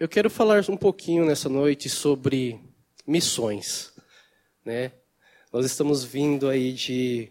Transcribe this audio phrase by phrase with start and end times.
[0.00, 2.58] Eu quero falar um pouquinho nessa noite sobre
[3.06, 3.92] missões,
[4.64, 4.92] né?
[5.52, 7.30] Nós estamos vindo aí de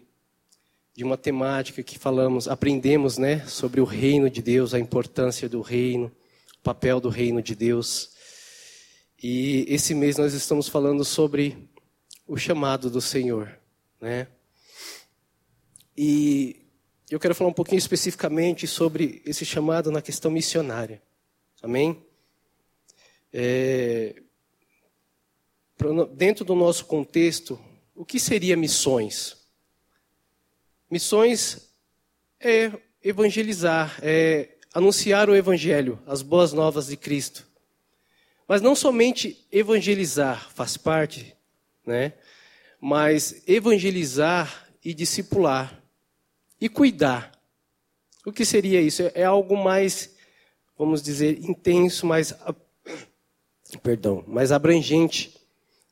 [0.94, 5.60] de uma temática que falamos, aprendemos, né, sobre o reino de Deus, a importância do
[5.62, 6.12] reino,
[6.58, 8.10] o papel do reino de Deus.
[9.20, 11.68] E esse mês nós estamos falando sobre
[12.24, 13.58] o chamado do Senhor,
[14.00, 14.28] né?
[15.96, 16.64] E
[17.10, 21.02] eu quero falar um pouquinho especificamente sobre esse chamado na questão missionária.
[21.60, 22.00] Amém?
[23.32, 24.22] É,
[26.14, 27.58] dentro do nosso contexto,
[27.94, 29.36] o que seria missões?
[30.90, 31.70] Missões
[32.40, 37.46] é evangelizar, é anunciar o evangelho, as boas novas de Cristo.
[38.48, 41.36] Mas não somente evangelizar faz parte,
[41.86, 42.14] né?
[42.80, 45.80] Mas evangelizar e discipular
[46.60, 47.32] e cuidar.
[48.26, 49.02] O que seria isso?
[49.14, 50.16] É algo mais,
[50.76, 52.34] vamos dizer, intenso, mais
[53.78, 55.36] perdão, mais abrangente.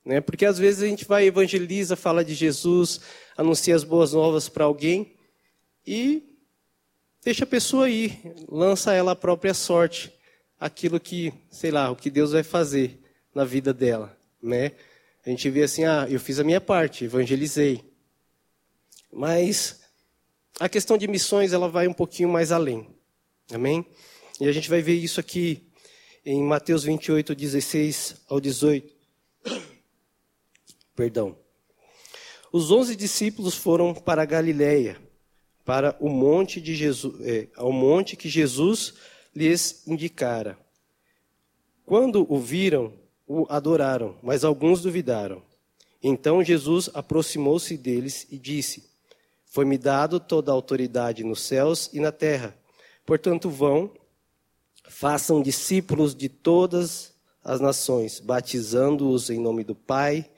[0.04, 0.20] Né?
[0.20, 3.00] Porque às vezes a gente vai evangeliza, fala de Jesus,
[3.36, 5.14] anuncia as boas novas para alguém
[5.86, 6.22] e
[7.22, 10.12] deixa a pessoa ir, lança ela a própria sorte,
[10.58, 13.00] aquilo que, sei lá, o que Deus vai fazer
[13.34, 14.72] na vida dela, né?
[15.24, 17.84] A gente vê assim, ah, eu fiz a minha parte, evangelizei.
[19.12, 19.82] Mas
[20.58, 22.88] a questão de missões, ela vai um pouquinho mais além.
[23.52, 23.84] Amém?
[24.40, 25.67] E a gente vai ver isso aqui
[26.24, 28.92] em Mateus 28, 16 ao 18.
[30.94, 31.36] Perdão.
[32.52, 35.00] Os onze discípulos foram para a Galiléia,
[35.65, 38.94] para o monte de Jesus, é, ao monte que Jesus
[39.34, 40.59] lhes indicara.
[41.84, 42.92] Quando o viram,
[43.26, 45.42] o adoraram, mas alguns duvidaram.
[46.03, 48.88] Então Jesus aproximou-se deles e disse:
[49.47, 52.56] Foi-me dado toda a autoridade nos céus e na terra.
[53.04, 53.92] Portanto, vão
[54.88, 57.12] Façam discípulos de todas
[57.44, 60.28] as nações, batizando-os em nome do Pai,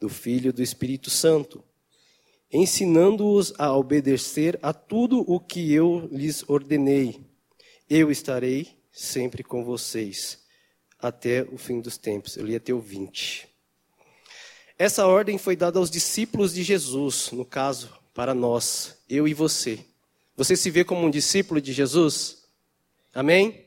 [0.00, 1.62] do Filho e do Espírito Santo,
[2.52, 7.20] ensinando-os a obedecer a tudo o que eu lhes ordenei.
[7.88, 10.38] Eu estarei sempre com vocês
[10.98, 12.36] até o fim dos tempos.
[12.36, 13.48] Eu li até o 20.
[14.78, 19.78] Essa ordem foi dada aos discípulos de Jesus, no caso, para nós, eu e você.
[20.36, 22.44] Você se vê como um discípulo de Jesus?
[23.14, 23.64] Amém?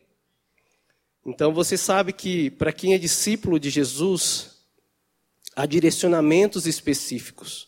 [1.25, 4.52] Então você sabe que para quem é discípulo de Jesus,
[5.56, 7.68] há direcionamentos específicos,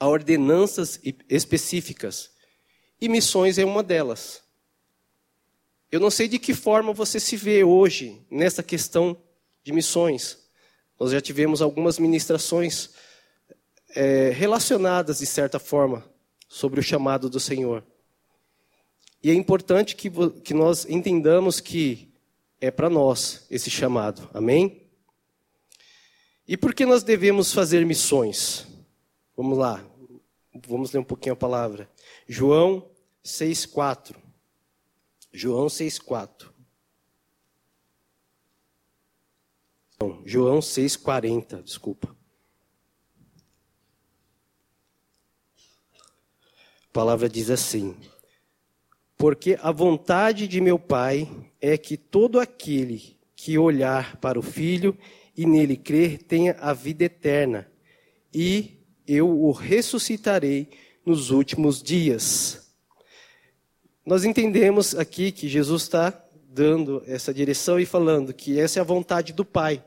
[0.00, 2.32] há ordenanças específicas,
[3.00, 4.42] e missões é uma delas.
[5.90, 9.16] Eu não sei de que forma você se vê hoje nessa questão
[9.62, 10.38] de missões.
[10.98, 12.90] Nós já tivemos algumas ministrações
[13.94, 16.04] é, relacionadas, de certa forma,
[16.48, 17.84] sobre o chamado do Senhor.
[19.22, 20.10] E é importante que,
[20.42, 22.11] que nós entendamos que
[22.62, 24.30] é para nós esse chamado.
[24.32, 24.88] Amém?
[26.46, 28.68] E por que nós devemos fazer missões?
[29.36, 29.84] Vamos lá.
[30.68, 31.90] Vamos ler um pouquinho a palavra.
[32.28, 32.88] João
[33.24, 34.16] 6:4.
[35.32, 36.52] João 6:4.
[40.00, 42.16] Não, João 6:40, desculpa.
[46.84, 47.96] A palavra diz assim:
[49.22, 54.98] Porque a vontade de meu Pai é que todo aquele que olhar para o Filho
[55.36, 57.70] e nele crer tenha a vida eterna,
[58.34, 60.68] e eu o ressuscitarei
[61.06, 62.74] nos últimos dias.
[64.04, 68.84] Nós entendemos aqui que Jesus está dando essa direção e falando que essa é a
[68.84, 69.84] vontade do Pai.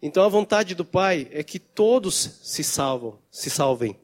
[0.00, 3.96] Então a vontade do Pai é que todos se salvam, se salvem,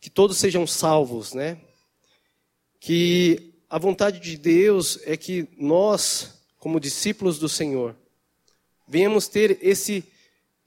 [0.00, 1.58] que todos sejam salvos, né?
[2.84, 7.94] Que a vontade de Deus é que nós, como discípulos do Senhor,
[8.88, 10.02] venhamos ter esse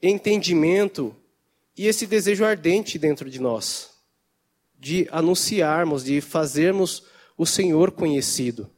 [0.00, 1.14] entendimento
[1.76, 3.90] e esse desejo ardente dentro de nós,
[4.78, 7.02] de anunciarmos, de fazermos
[7.36, 8.70] o Senhor conhecido.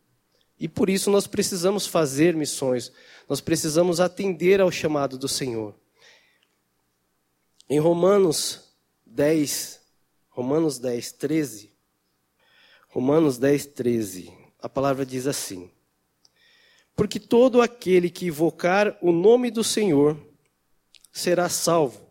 [0.58, 2.90] E por isso nós precisamos fazer missões,
[3.28, 5.76] nós precisamos atender ao chamado do Senhor.
[7.70, 8.74] Em Romanos
[9.06, 9.80] 10,
[10.28, 11.77] Romanos 10, 13,
[12.98, 14.32] Romanos 10, 13.
[14.60, 15.70] A palavra diz assim:
[16.96, 20.18] Porque todo aquele que invocar o nome do Senhor
[21.12, 22.10] será salvo.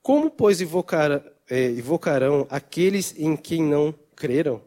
[0.00, 4.62] Como, pois, invocar, é, invocarão aqueles em quem não creram?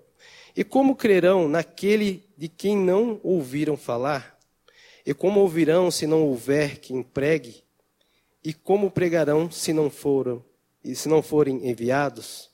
[0.55, 4.38] E como crerão naquele de quem não ouviram falar?
[5.03, 7.63] E como ouvirão se não houver quem pregue?
[8.43, 10.45] E como pregarão se não foram
[10.83, 12.50] e se não forem enviados?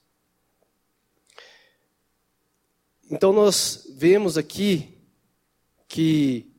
[3.09, 4.97] Então nós vemos aqui
[5.87, 6.51] que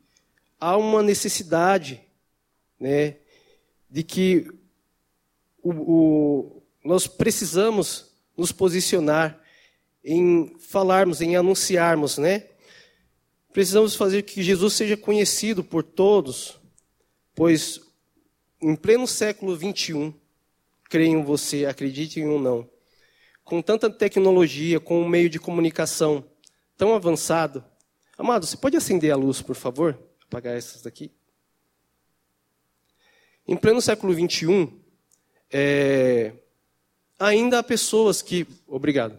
[0.58, 2.00] há uma necessidade,
[2.80, 3.16] né,
[3.90, 4.50] de que
[5.62, 9.38] o, o, nós precisamos nos posicionar
[10.02, 12.46] em falarmos, em anunciarmos, né?
[13.52, 16.58] Precisamos fazer que Jesus seja conhecido por todos,
[17.34, 17.80] pois
[18.62, 20.14] em pleno século 21,
[20.88, 22.68] creiam você, acreditem ou não,
[23.44, 26.24] com tanta tecnologia, com um meio de comunicação
[26.78, 27.62] tão avançado.
[28.16, 29.98] Amado, você pode acender a luz, por favor?
[30.26, 31.10] Apagar essas daqui.
[33.46, 34.80] Em pleno século 21,
[35.50, 36.32] é,
[37.18, 38.46] ainda há pessoas que.
[38.66, 39.18] Obrigado.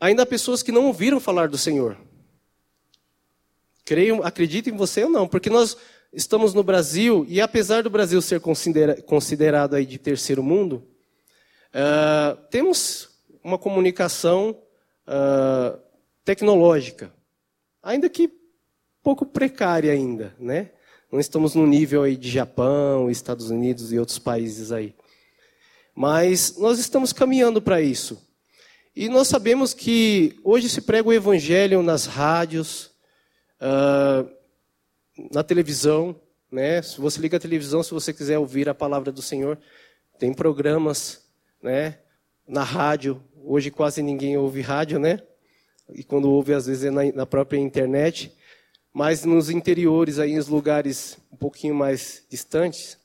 [0.00, 1.96] Ainda há pessoas que não ouviram falar do Senhor.
[3.84, 5.76] Creio, acredito em você ou não, porque nós
[6.12, 10.86] estamos no Brasil e apesar do Brasil ser considera, considerado aí de terceiro mundo,
[11.72, 13.10] uh, temos
[13.44, 14.58] uma comunicação
[15.06, 15.85] uh,
[16.26, 17.14] tecnológica,
[17.80, 18.28] ainda que
[19.00, 20.72] pouco precária ainda, né?
[21.10, 24.92] Não estamos no nível aí de Japão, Estados Unidos e outros países aí.
[25.94, 28.20] Mas nós estamos caminhando para isso.
[28.94, 32.90] E nós sabemos que hoje se prega o evangelho nas rádios,
[33.60, 34.28] uh,
[35.30, 36.20] na televisão.
[36.50, 36.82] Né?
[36.82, 39.56] Se você liga a televisão, se você quiser ouvir a palavra do Senhor,
[40.18, 41.24] tem programas
[41.62, 41.98] né?
[42.48, 43.22] na rádio.
[43.44, 45.22] Hoje quase ninguém ouve rádio, né?
[45.92, 48.32] E quando ouve, às vezes é na, na própria internet.
[48.92, 52.98] Mas nos interiores, aí, nos lugares um pouquinho mais distantes,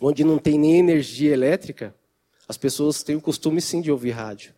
[0.00, 1.94] onde não tem nem energia elétrica,
[2.48, 4.54] as pessoas têm o costume sim de ouvir rádio.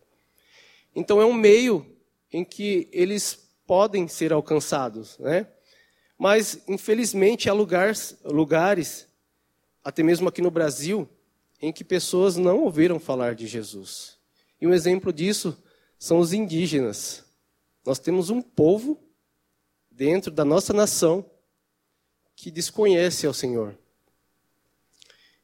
[0.95, 1.85] Então é um meio
[2.31, 5.47] em que eles podem ser alcançados, né?
[6.17, 9.07] Mas infelizmente há lugares, lugares,
[9.83, 11.07] até mesmo aqui no Brasil,
[11.61, 14.17] em que pessoas não ouviram falar de Jesus.
[14.61, 15.57] E um exemplo disso
[15.99, 17.25] são os indígenas.
[17.85, 18.97] Nós temos um povo
[19.91, 21.29] dentro da nossa nação
[22.35, 23.77] que desconhece ao Senhor.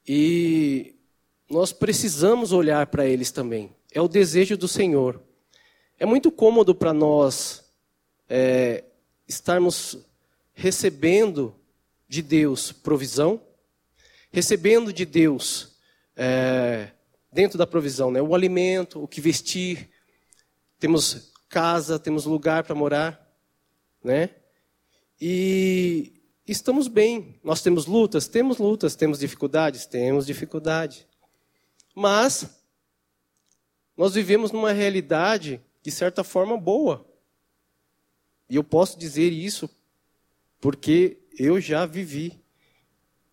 [0.08, 0.96] E
[1.50, 3.76] nós precisamos olhar para eles também.
[3.92, 5.22] É o desejo do Senhor.
[6.00, 7.66] É muito cômodo para nós
[8.30, 8.86] é,
[9.28, 10.06] estarmos
[10.54, 11.54] recebendo
[12.08, 13.42] de Deus provisão,
[14.32, 15.76] recebendo de Deus
[16.16, 16.92] é,
[17.32, 19.90] dentro da provisão, né, o alimento, o que vestir,
[20.86, 23.36] temos casa, temos lugar para morar,
[24.04, 24.30] né?
[25.20, 27.40] E estamos bem.
[27.44, 28.28] Nós temos lutas?
[28.28, 28.96] Temos lutas.
[28.96, 29.88] Temos dificuldades?
[29.88, 31.08] Temos dificuldade.
[31.96, 32.62] Mas
[33.98, 37.04] nós vivemos numa realidade, de certa forma, boa.
[38.48, 39.68] E eu posso dizer isso
[40.62, 42.40] porque eu já vivi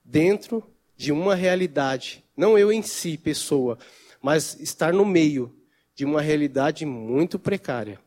[0.03, 0.65] dentro
[0.97, 3.79] de uma realidade, não eu em si, pessoa,
[4.23, 5.55] mas estar no meio
[5.95, 8.01] de uma realidade muito precária.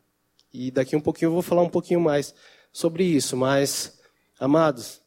[0.53, 2.33] E daqui um pouquinho eu vou falar um pouquinho mais
[2.71, 3.99] sobre isso, mas,
[4.39, 5.01] amados,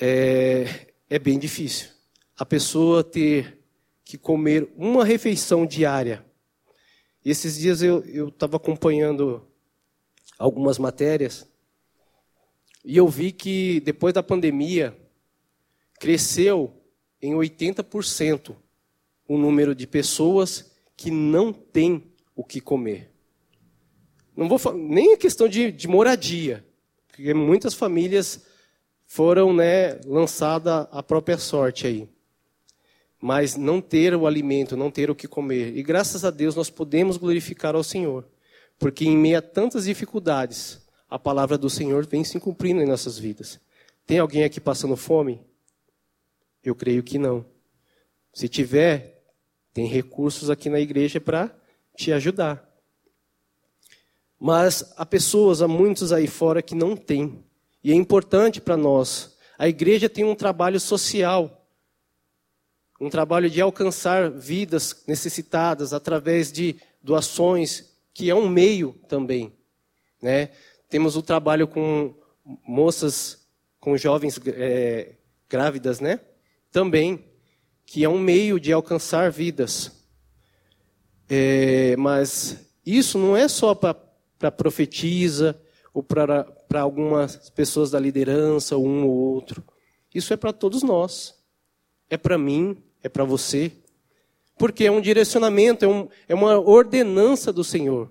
[0.00, 1.90] é, é bem difícil.
[2.36, 3.58] A pessoa ter
[4.04, 6.24] que comer uma refeição diária.
[7.24, 9.46] E esses dias eu estava acompanhando
[10.38, 11.48] algumas matérias
[12.84, 14.96] e eu vi que depois da pandemia
[16.00, 16.82] cresceu
[17.20, 18.56] em 80%
[19.28, 23.10] o número de pessoas que não têm o que comer.
[24.36, 26.64] Não vou nem a questão de, de moradia,
[27.08, 28.46] porque muitas famílias
[29.04, 32.08] foram né, lançadas à própria sorte aí.
[33.20, 35.76] Mas não ter o alimento, não ter o que comer.
[35.76, 38.26] E graças a Deus nós podemos glorificar ao Senhor.
[38.78, 43.18] Porque em meio a tantas dificuldades, a palavra do Senhor vem se cumprindo em nossas
[43.18, 43.60] vidas.
[44.06, 45.40] Tem alguém aqui passando fome?
[46.64, 47.44] Eu creio que não.
[48.32, 49.21] Se tiver,
[49.72, 51.54] tem recursos aqui na igreja para
[51.96, 52.68] te ajudar.
[54.38, 57.44] Mas há pessoas, há muitos aí fora que não têm.
[57.82, 59.36] E é importante para nós.
[59.58, 61.66] A igreja tem um trabalho social,
[63.00, 69.52] um trabalho de alcançar vidas necessitadas através de doações, que é um meio também.
[70.20, 70.50] Né?
[70.88, 72.14] Temos o trabalho com
[72.66, 73.46] moças,
[73.80, 75.14] com jovens é,
[75.48, 76.20] grávidas, né?
[76.70, 77.24] Também,
[77.84, 80.04] que é um meio de alcançar vidas.
[81.28, 85.60] É, mas isso não é só para profetisa
[85.94, 89.62] ou para para algumas pessoas da liderança, um ou outro.
[90.14, 91.34] Isso é para todos nós.
[92.08, 93.70] É para mim, é para você.
[94.56, 98.10] Porque é um direcionamento, é, um, é uma ordenança do Senhor.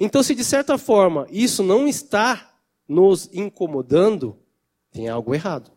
[0.00, 2.56] Então, se de certa forma isso não está
[2.88, 4.38] nos incomodando,
[4.90, 5.70] tem algo errado.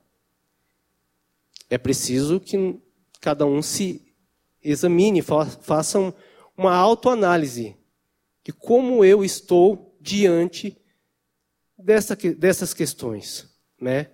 [1.70, 2.80] É preciso que
[3.22, 4.14] cada um se
[4.62, 6.14] examine, faça
[6.58, 7.78] uma autoanálise
[8.44, 10.76] de como eu estou diante
[11.78, 13.48] dessa, dessas questões,
[13.80, 14.10] né?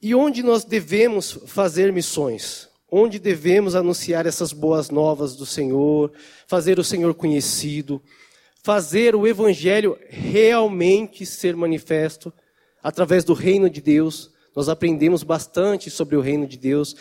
[0.00, 2.68] E onde nós devemos fazer missões?
[2.88, 6.12] Onde devemos anunciar essas boas novas do Senhor,
[6.46, 8.00] fazer o Senhor conhecido,
[8.62, 12.32] fazer o Evangelho realmente ser manifesto
[12.80, 14.32] através do reino de Deus.
[14.58, 16.96] Nós aprendemos bastante sobre o reino de Deus.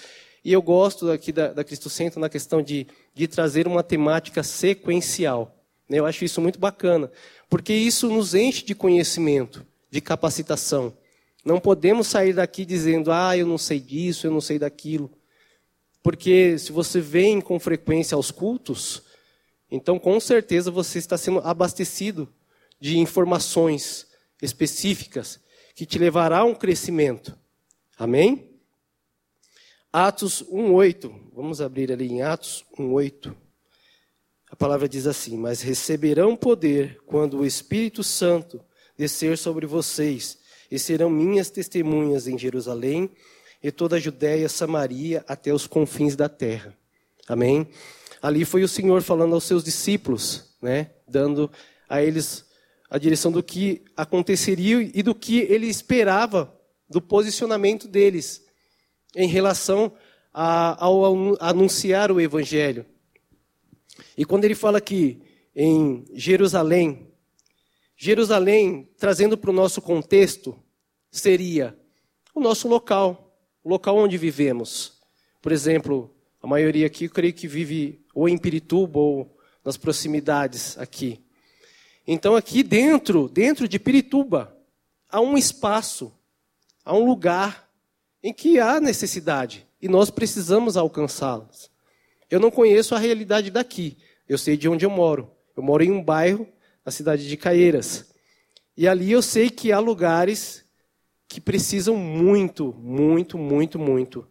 [0.45, 2.85] E eu gosto aqui da, da Cristo Centro na questão de,
[3.15, 5.59] de trazer uma temática sequencial.
[5.89, 7.11] Eu acho isso muito bacana,
[7.49, 10.95] porque isso nos enche de conhecimento, de capacitação.
[11.43, 15.09] Não podemos sair daqui dizendo, ah, eu não sei disso, eu não sei daquilo.
[16.03, 19.01] Porque se você vem com frequência aos cultos,
[19.71, 22.31] então com certeza você está sendo abastecido
[22.79, 24.05] de informações
[24.43, 25.39] específicas
[25.73, 27.35] que te levará a um crescimento.
[27.97, 28.51] Amém?
[29.91, 31.11] Atos 1:8.
[31.33, 33.35] Vamos abrir ali em Atos 1:8.
[34.51, 38.61] A palavra diz assim: "Mas receberão poder quando o Espírito Santo
[38.95, 40.37] descer sobre vocês,
[40.69, 43.09] e serão minhas testemunhas em Jerusalém
[43.63, 46.77] e toda a Judéia, Samaria, até os confins da terra."
[47.27, 47.67] Amém.
[48.21, 51.49] Ali foi o Senhor falando aos seus discípulos, né, dando
[51.89, 52.45] a eles
[52.89, 56.56] a direção do que aconteceria e do que ele esperava
[56.89, 58.45] do posicionamento deles
[59.15, 59.93] em relação
[60.33, 61.03] a, ao
[61.41, 62.85] anunciar o evangelho.
[64.17, 65.21] E quando ele fala aqui
[65.55, 67.11] em Jerusalém,
[67.95, 70.57] Jerusalém, trazendo para o nosso contexto,
[71.09, 71.77] seria
[72.33, 74.99] o nosso local, o local onde vivemos.
[75.41, 80.77] Por exemplo, a maioria aqui, eu creio que vive ou em Pirituba ou nas proximidades
[80.77, 81.19] aqui.
[82.05, 84.55] Então, aqui dentro, dentro de Pirituba,
[85.09, 86.13] há um espaço,
[86.87, 87.69] há um lugar
[88.23, 91.69] em que há necessidade e nós precisamos alcançá-las.
[92.31, 95.29] Eu não conheço a realidade daqui, eu sei de onde eu moro.
[95.55, 96.47] Eu moro em um bairro,
[96.85, 98.05] na cidade de Caieiras.
[98.75, 100.63] E ali eu sei que há lugares
[101.27, 104.27] que precisam muito, muito, muito, muito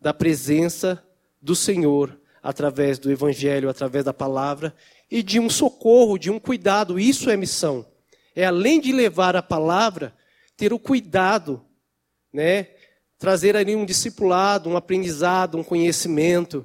[0.00, 1.02] da presença
[1.40, 4.74] do Senhor através do Evangelho, através da palavra
[5.08, 6.98] e de um socorro, de um cuidado.
[6.98, 7.86] Isso é missão.
[8.34, 10.12] É além de levar a palavra,
[10.56, 11.64] ter o cuidado,
[12.32, 12.68] né?
[13.18, 16.64] Trazer ali um discipulado, um aprendizado, um conhecimento,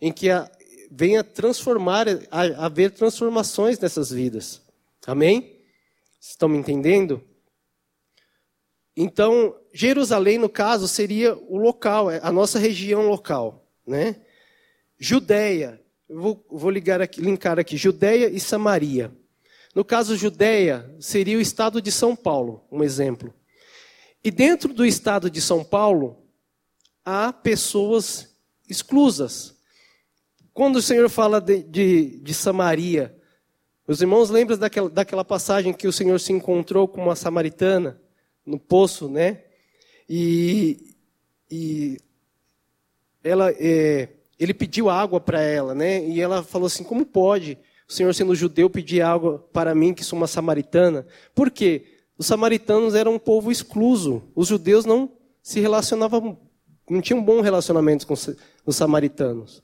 [0.00, 0.50] em que a,
[0.90, 4.62] venha transformar, a, haver transformações nessas vidas.
[5.06, 5.56] Amém?
[6.20, 7.22] Estão me entendendo?
[8.96, 13.68] Então, Jerusalém, no caso, seria o local, é a nossa região local.
[13.86, 14.16] Né?
[14.98, 19.12] Judéia, vou, vou ligar aqui, linkar aqui, Judéia e Samaria.
[19.74, 23.34] No caso, Judéia seria o estado de São Paulo, um exemplo.
[24.22, 26.26] E dentro do estado de São Paulo,
[27.04, 28.36] há pessoas
[28.68, 29.56] exclusas.
[30.52, 33.16] Quando o Senhor fala de, de, de Samaria,
[33.86, 38.00] os irmãos lembram daquela, daquela passagem que o Senhor se encontrou com uma samaritana
[38.44, 39.44] no poço, né?
[40.08, 40.94] E,
[41.50, 41.98] e
[43.22, 44.08] ela, é,
[44.38, 46.04] ele pediu água para ela, né?
[46.04, 47.58] E ela falou assim: como pode
[47.88, 51.06] o Senhor, sendo judeu, pedir água para mim, que sou uma samaritana?
[51.32, 51.95] Por quê?
[52.18, 54.22] Os samaritanos eram um povo excluso.
[54.34, 56.38] Os judeus não se relacionavam,
[56.88, 59.62] não tinham bom relacionamento com os samaritanos.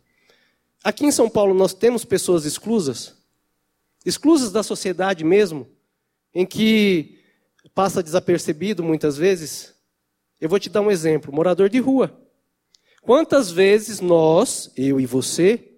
[0.85, 3.14] Aqui em São Paulo nós temos pessoas exclusas,
[4.04, 5.68] exclusas da sociedade mesmo,
[6.35, 7.18] em que
[7.75, 9.75] passa desapercebido muitas vezes.
[10.40, 12.18] Eu vou te dar um exemplo: morador de rua.
[13.00, 15.73] Quantas vezes nós, eu e você,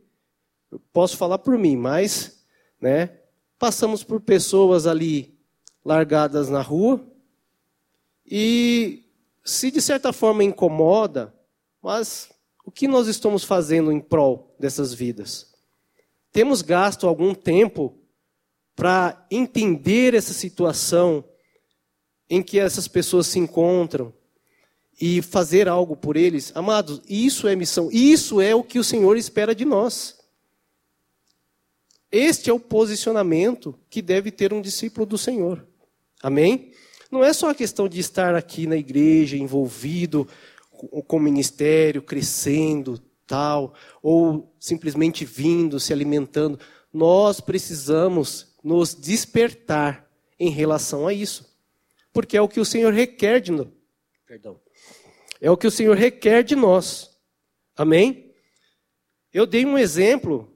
[0.93, 2.45] posso falar por mim, mas,
[2.81, 3.19] né,
[3.59, 5.34] passamos por pessoas ali
[5.85, 7.05] largadas na rua
[8.27, 9.05] e
[9.45, 11.35] se de certa forma incomoda,
[11.83, 12.31] mas
[12.65, 15.53] o que nós estamos fazendo em prol dessas vidas?
[16.33, 17.95] Temos gasto algum tempo
[18.75, 21.23] para entender essa situação
[22.29, 24.13] em que essas pessoas se encontram,
[25.01, 29.17] e fazer algo por eles, amados, isso é missão, isso é o que o Senhor
[29.17, 30.19] espera de nós.
[32.11, 35.67] Este é o posicionamento que deve ter um discípulo do Senhor.
[36.25, 36.73] Amém?
[37.11, 40.27] Não é só a questão de estar aqui na igreja, envolvido
[41.07, 46.59] com o ministério, crescendo, tal, ou simplesmente vindo, se alimentando.
[46.91, 51.47] Nós precisamos nos despertar em relação a isso.
[52.11, 53.69] Porque é o que o Senhor requer de nós.
[54.27, 54.59] Perdão.
[55.43, 57.11] É o que o Senhor requer de nós.
[57.77, 58.33] Amém?
[59.31, 60.54] Eu dei um exemplo.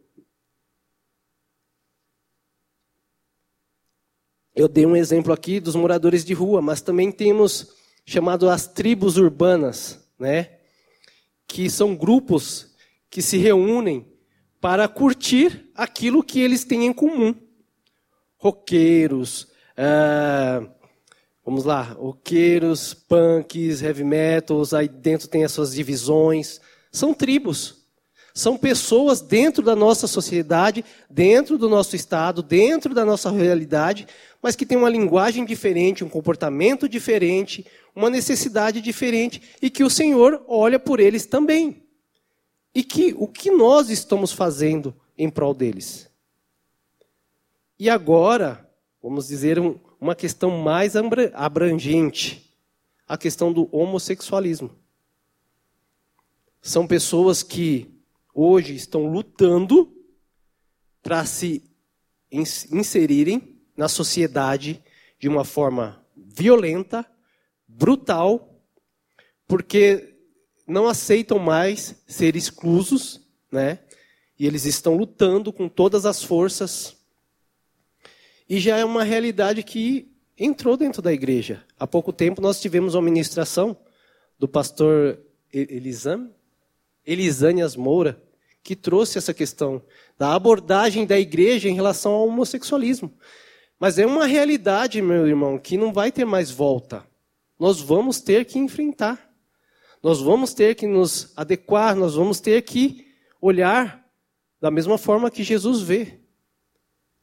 [4.59, 7.69] Eu dei um exemplo aqui dos moradores de rua, mas também temos
[8.05, 10.51] chamado as tribos urbanas, né?
[11.47, 12.75] Que são grupos
[13.09, 14.05] que se reúnem
[14.61, 17.37] para curtir aquilo que eles têm em comum.
[18.37, 19.47] Roqueiros,
[19.77, 20.69] ah,
[21.45, 26.61] vamos lá, roqueiros, punks, heavy metals, aí dentro tem as suas divisões.
[26.91, 27.78] São tribos.
[28.39, 34.07] São pessoas dentro da nossa sociedade, dentro do nosso estado, dentro da nossa realidade,
[34.41, 37.67] mas que têm uma linguagem diferente, um comportamento diferente,
[37.97, 41.83] uma necessidade diferente e que o Senhor olha por eles também.
[42.73, 46.09] E que o que nós estamos fazendo em prol deles?
[47.77, 48.71] E agora,
[49.03, 50.95] vamos dizer um, uma questão mais
[51.35, 52.55] abrangente,
[53.05, 54.71] a questão do homossexualismo.
[56.63, 57.98] São pessoas que
[58.41, 59.93] hoje estão lutando
[61.03, 61.65] para se
[62.31, 64.81] inserirem na sociedade
[65.19, 67.05] de uma forma violenta,
[67.67, 68.63] brutal,
[69.45, 70.15] porque
[70.69, 73.81] não aceitam mais ser exclusos, né?
[74.39, 76.97] E eles estão lutando com todas as forças.
[78.49, 81.65] E já é uma realidade que entrou dentro da igreja.
[81.77, 83.77] Há pouco tempo nós tivemos uma ministração
[84.39, 85.19] do pastor
[85.53, 86.33] Elisam,
[87.05, 88.28] Elisânias Moura,
[88.69, 89.83] que trouxe essa questão
[90.19, 93.13] da abordagem da igreja em relação ao homossexualismo.
[93.81, 97.09] Mas é uma realidade, meu irmão, que não vai ter mais volta
[97.59, 99.29] nós vamos ter que enfrentar.
[100.03, 103.09] Nós vamos ter que nos adequar, nós vamos ter que
[103.41, 104.07] olhar
[104.61, 106.21] da mesma forma que Jesus vê.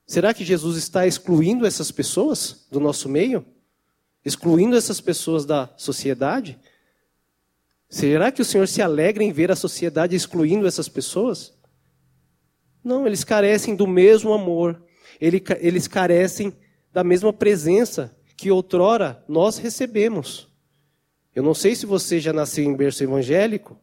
[0.05, 3.45] Será que Jesus está excluindo essas pessoas do nosso meio?
[4.25, 6.59] Excluindo essas pessoas da sociedade?
[7.95, 11.53] Será que o Senhor se alegra em ver a sociedade excluindo essas pessoas?
[12.83, 14.83] Não, eles carecem do mesmo amor,
[15.17, 16.51] eles carecem
[16.91, 20.49] da mesma presença que outrora nós recebemos.
[21.33, 23.79] Eu não sei se você já nasceu em berço evangélico.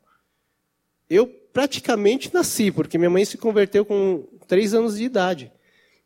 [1.08, 5.50] Eu praticamente nasci, porque minha mãe se converteu com três anos de idade.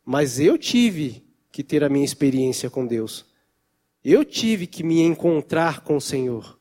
[0.05, 3.25] Mas eu tive que ter a minha experiência com Deus.
[4.01, 6.56] Eu tive que me encontrar com o Senhor.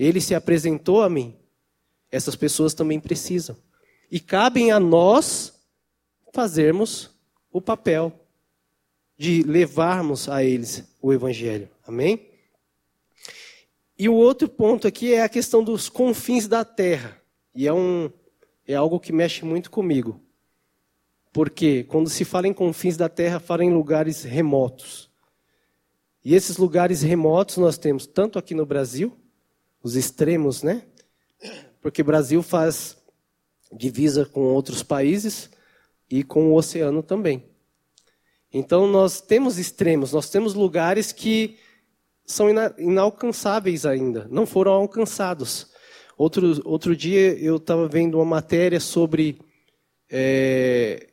[0.00, 1.36] Ele se apresentou a mim.
[2.10, 3.54] Essas pessoas também precisam.
[4.10, 5.52] E cabem a nós
[6.32, 7.10] fazermos
[7.52, 8.10] o papel
[9.18, 11.68] de levarmos a eles o Evangelho.
[11.86, 12.30] Amém?
[13.98, 17.20] E o outro ponto aqui é a questão dos confins da terra.
[17.54, 18.10] E é, um,
[18.66, 20.18] é algo que mexe muito comigo.
[21.30, 25.10] Porque quando se fala em confins da terra, fala em lugares remotos.
[26.24, 29.19] E esses lugares remotos nós temos tanto aqui no Brasil,
[29.82, 30.82] os extremos, né?
[31.80, 32.96] Porque o Brasil faz
[33.72, 35.50] divisa com outros países
[36.10, 37.44] e com o oceano também.
[38.52, 41.56] Então nós temos extremos, nós temos lugares que
[42.26, 45.70] são ina inalcançáveis ainda, não foram alcançados.
[46.18, 49.40] Outro, outro dia eu estava vendo uma matéria sobre
[50.10, 51.08] é,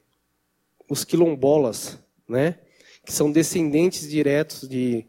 [0.89, 2.59] os quilombolas, né?
[3.05, 5.05] que são descendentes diretos de,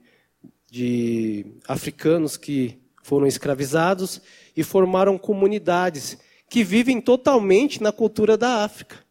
[0.71, 4.21] de africanos que foram escravizados
[4.55, 9.03] e formaram comunidades que vivem totalmente na cultura da África,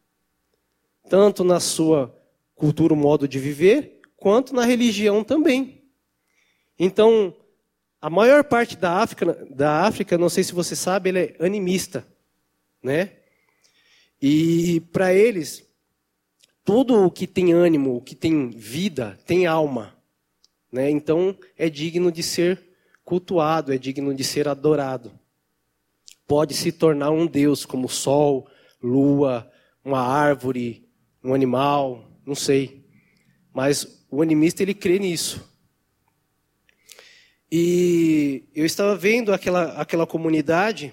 [1.10, 2.16] tanto na sua
[2.54, 5.82] cultura, modo de viver, quanto na religião também.
[6.78, 7.34] Então,
[8.00, 12.06] a maior parte da África, da África, não sei se você sabe, ela é animista,
[12.80, 13.14] né?
[14.22, 15.66] E para eles,
[16.64, 19.96] tudo o que tem ânimo, o que tem vida, tem alma,
[20.70, 20.88] né?
[20.88, 22.67] Então é digno de ser
[23.08, 25.10] cultuado, é digno de ser adorado.
[26.26, 28.46] Pode se tornar um deus como sol,
[28.82, 29.50] lua,
[29.82, 30.86] uma árvore,
[31.24, 32.84] um animal, não sei.
[33.50, 35.42] Mas o animista ele crê nisso.
[37.50, 40.92] E eu estava vendo aquela, aquela comunidade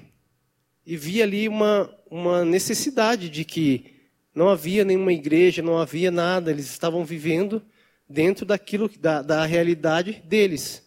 [0.85, 3.93] e vi ali uma, uma necessidade de que
[4.33, 7.61] não havia nenhuma igreja, não havia nada, eles estavam vivendo
[8.07, 10.84] dentro daquilo da, da realidade deles.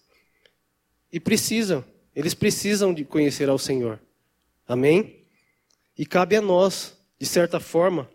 [1.12, 4.00] E precisam, eles precisam de conhecer ao Senhor.
[4.66, 5.24] Amém?
[5.96, 8.08] E cabe a nós, de certa forma,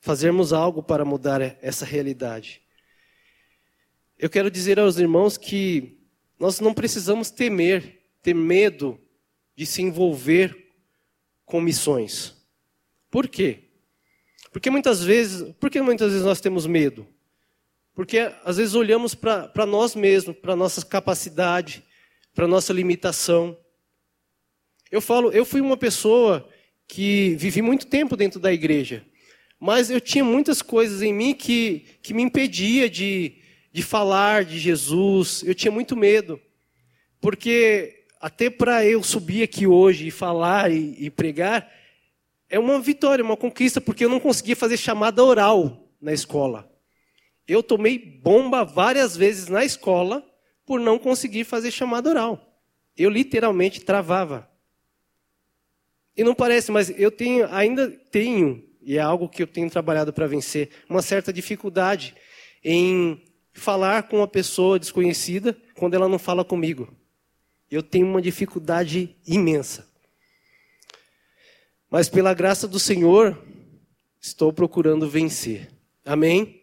[0.00, 2.62] fazermos algo para mudar essa realidade.
[4.18, 5.98] Eu quero dizer aos irmãos que
[6.38, 8.98] nós não precisamos temer, ter medo
[9.54, 10.72] de se envolver
[11.44, 12.36] com missões.
[13.10, 13.64] Por quê?
[14.50, 17.06] Porque muitas vezes, por que muitas vezes nós temos medo?
[17.94, 21.82] Porque às vezes olhamos para nós mesmos, para nossa capacidade,
[22.38, 23.58] para nossa limitação.
[24.92, 26.48] Eu falo, eu fui uma pessoa
[26.86, 29.04] que vivi muito tempo dentro da igreja,
[29.58, 33.38] mas eu tinha muitas coisas em mim que, que me impedia de,
[33.72, 35.42] de falar de Jesus.
[35.44, 36.40] Eu tinha muito medo,
[37.20, 41.68] porque até para eu subir aqui hoje e falar e, e pregar,
[42.48, 46.72] é uma vitória, uma conquista, porque eu não conseguia fazer chamada oral na escola.
[47.48, 50.24] Eu tomei bomba várias vezes na escola
[50.68, 52.62] por não conseguir fazer chamada oral.
[52.94, 54.46] Eu literalmente travava.
[56.14, 60.12] E não parece, mas eu tenho, ainda tenho, e é algo que eu tenho trabalhado
[60.12, 62.14] para vencer, uma certa dificuldade
[62.62, 66.94] em falar com uma pessoa desconhecida quando ela não fala comigo.
[67.70, 69.88] Eu tenho uma dificuldade imensa.
[71.90, 73.42] Mas pela graça do Senhor,
[74.20, 75.70] estou procurando vencer.
[76.04, 76.62] Amém?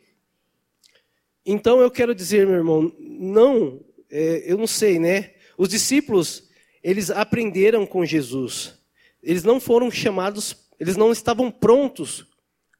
[1.44, 5.34] Então eu quero dizer, meu irmão, não, é, eu não sei, né?
[5.58, 6.50] Os discípulos,
[6.84, 8.74] eles aprenderam com Jesus.
[9.22, 12.26] Eles não foram chamados, eles não estavam prontos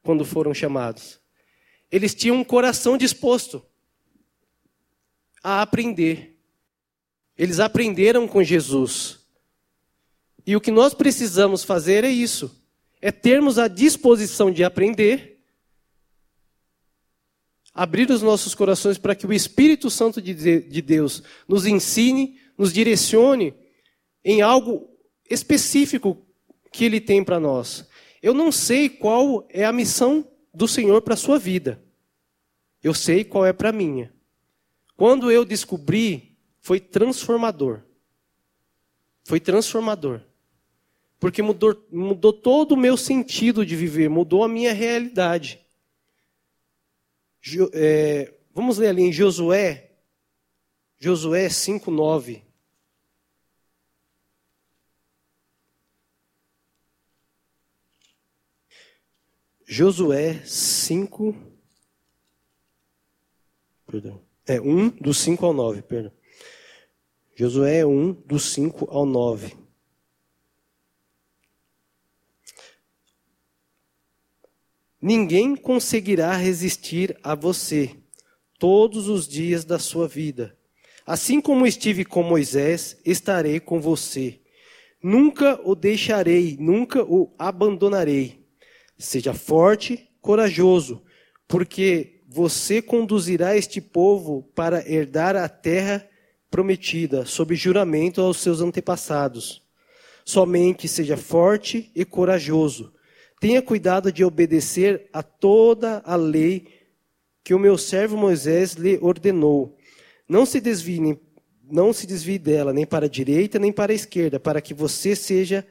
[0.02, 1.20] quando foram chamados.
[1.90, 3.64] Eles tinham um coração disposto
[5.42, 6.38] a aprender.
[7.36, 9.20] Eles aprenderam com Jesus.
[10.46, 12.64] E o que nós precisamos fazer é isso:
[13.00, 15.35] é termos a disposição de aprender,
[17.76, 23.52] abrir os nossos corações para que o Espírito Santo de Deus nos ensine, nos direcione
[24.24, 24.88] em algo
[25.28, 26.26] específico
[26.72, 27.86] que Ele tem para nós.
[28.22, 31.84] Eu não sei qual é a missão do Senhor para a sua vida.
[32.82, 34.10] Eu sei qual é para a minha.
[34.96, 37.82] Quando eu descobri, foi transformador.
[39.22, 40.22] Foi transformador.
[41.20, 45.65] Porque mudou, mudou todo o meu sentido de viver, mudou a minha realidade.
[47.72, 49.92] É, vamos ler ali em Josué,
[50.98, 52.42] Josué 5,9.
[59.66, 61.34] Josué 5.
[63.86, 64.22] Perdão.
[64.46, 66.12] É 1 do 5 ao 9, perdão.
[67.34, 69.65] Josué 1 do 5 ao 9.
[75.06, 77.92] Ninguém conseguirá resistir a você
[78.58, 80.58] todos os dias da sua vida.
[81.06, 84.40] Assim como estive com Moisés, estarei com você.
[85.00, 88.44] Nunca o deixarei, nunca o abandonarei.
[88.98, 91.04] Seja forte, corajoso,
[91.46, 96.04] porque você conduzirá este povo para herdar a terra
[96.50, 99.62] prometida, sob juramento aos seus antepassados.
[100.24, 102.95] Somente seja forte e corajoso
[103.40, 106.68] Tenha cuidado de obedecer a toda a lei
[107.44, 109.76] que o meu servo Moisés lhe ordenou.
[110.28, 111.18] Não se desvie,
[111.70, 115.14] não se desvie dela, nem para a direita, nem para a esquerda, para que você
[115.14, 115.66] seja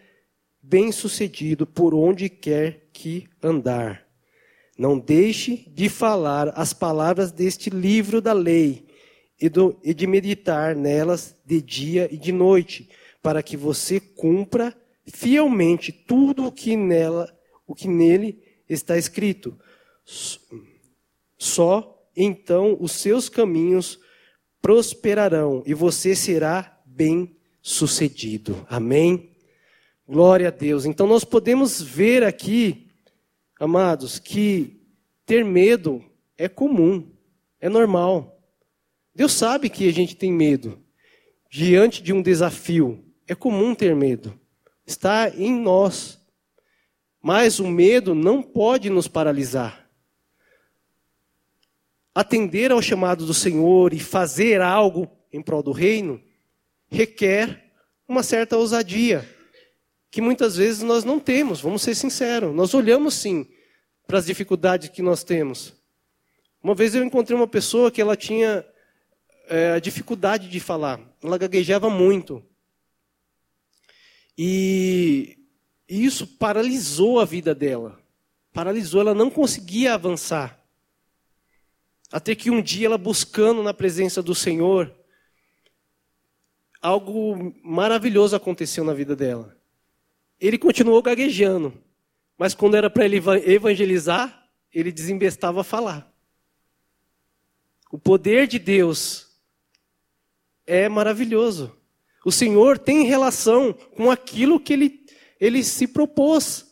[0.62, 4.06] bem-sucedido por onde quer que andar.
[4.78, 8.86] Não deixe de falar as palavras deste livro da lei
[9.42, 12.90] e, do, e de meditar nelas de dia e de noite,
[13.22, 14.76] para que você cumpra
[15.06, 17.35] fielmente tudo o que nela
[17.66, 19.58] o que nele está escrito.
[21.38, 24.00] Só então os seus caminhos
[24.62, 28.66] prosperarão e você será bem sucedido.
[28.70, 29.32] Amém?
[30.08, 30.86] Glória a Deus.
[30.86, 32.92] Então nós podemos ver aqui,
[33.60, 34.82] amados, que
[35.26, 36.04] ter medo
[36.38, 37.12] é comum,
[37.60, 38.40] é normal.
[39.14, 40.80] Deus sabe que a gente tem medo.
[41.50, 44.38] Diante de um desafio, é comum ter medo.
[44.86, 46.20] Está em nós.
[47.28, 49.90] Mas o medo não pode nos paralisar.
[52.14, 56.22] Atender ao chamado do Senhor e fazer algo em prol do reino
[56.88, 57.74] requer
[58.08, 59.28] uma certa ousadia,
[60.12, 62.54] que muitas vezes nós não temos, vamos ser sinceros.
[62.54, 63.48] Nós olhamos sim
[64.06, 65.74] para as dificuldades que nós temos.
[66.62, 68.64] Uma vez eu encontrei uma pessoa que ela tinha
[69.48, 72.46] é, dificuldade de falar, ela gaguejava muito.
[74.38, 75.40] E
[75.88, 78.00] e isso paralisou a vida dela.
[78.52, 80.60] Paralisou, ela não conseguia avançar.
[82.12, 84.94] Até que um dia ela buscando na presença do Senhor,
[86.82, 89.56] algo maravilhoso aconteceu na vida dela.
[90.40, 91.74] Ele continuou gaguejando,
[92.38, 96.12] mas quando era para ele evangelizar, ele desembestava a falar.
[97.92, 99.38] O poder de Deus
[100.66, 101.76] é maravilhoso.
[102.26, 105.05] O Senhor tem relação com aquilo que ele
[105.40, 106.66] ele se propôs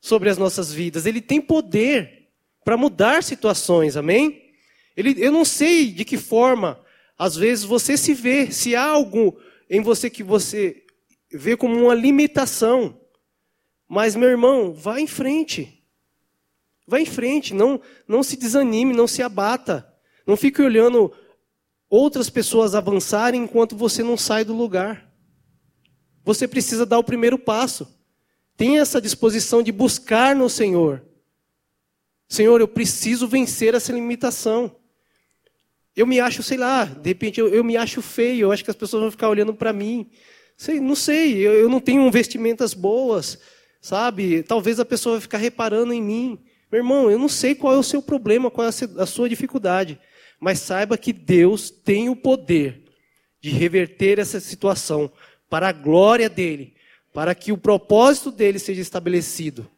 [0.00, 1.06] sobre as nossas vidas.
[1.06, 2.28] Ele tem poder
[2.64, 4.50] para mudar situações, amém?
[4.96, 6.80] Ele, eu não sei de que forma,
[7.18, 9.38] às vezes, você se vê, se há algo
[9.68, 10.84] em você que você
[11.32, 13.00] vê como uma limitação.
[13.88, 15.84] Mas, meu irmão, vá em frente.
[16.86, 19.92] Vá em frente, não, não se desanime, não se abata.
[20.26, 21.12] Não fique olhando
[21.88, 25.12] outras pessoas avançarem enquanto você não sai do lugar.
[26.26, 27.86] Você precisa dar o primeiro passo.
[28.56, 31.00] Tenha essa disposição de buscar no Senhor.
[32.28, 34.74] Senhor, eu preciso vencer essa limitação.
[35.94, 38.70] Eu me acho, sei lá, de repente eu, eu me acho feio, eu acho que
[38.70, 40.10] as pessoas vão ficar olhando para mim.
[40.56, 43.38] Sei, não sei, eu, eu não tenho vestimentas boas,
[43.80, 44.42] sabe?
[44.42, 46.40] Talvez a pessoa vai ficar reparando em mim.
[46.72, 49.96] Meu irmão, eu não sei qual é o seu problema, qual é a sua dificuldade,
[50.40, 52.82] mas saiba que Deus tem o poder
[53.40, 55.12] de reverter essa situação
[55.48, 56.74] para a glória dele,
[57.12, 59.70] para que o propósito dele seja estabelecido,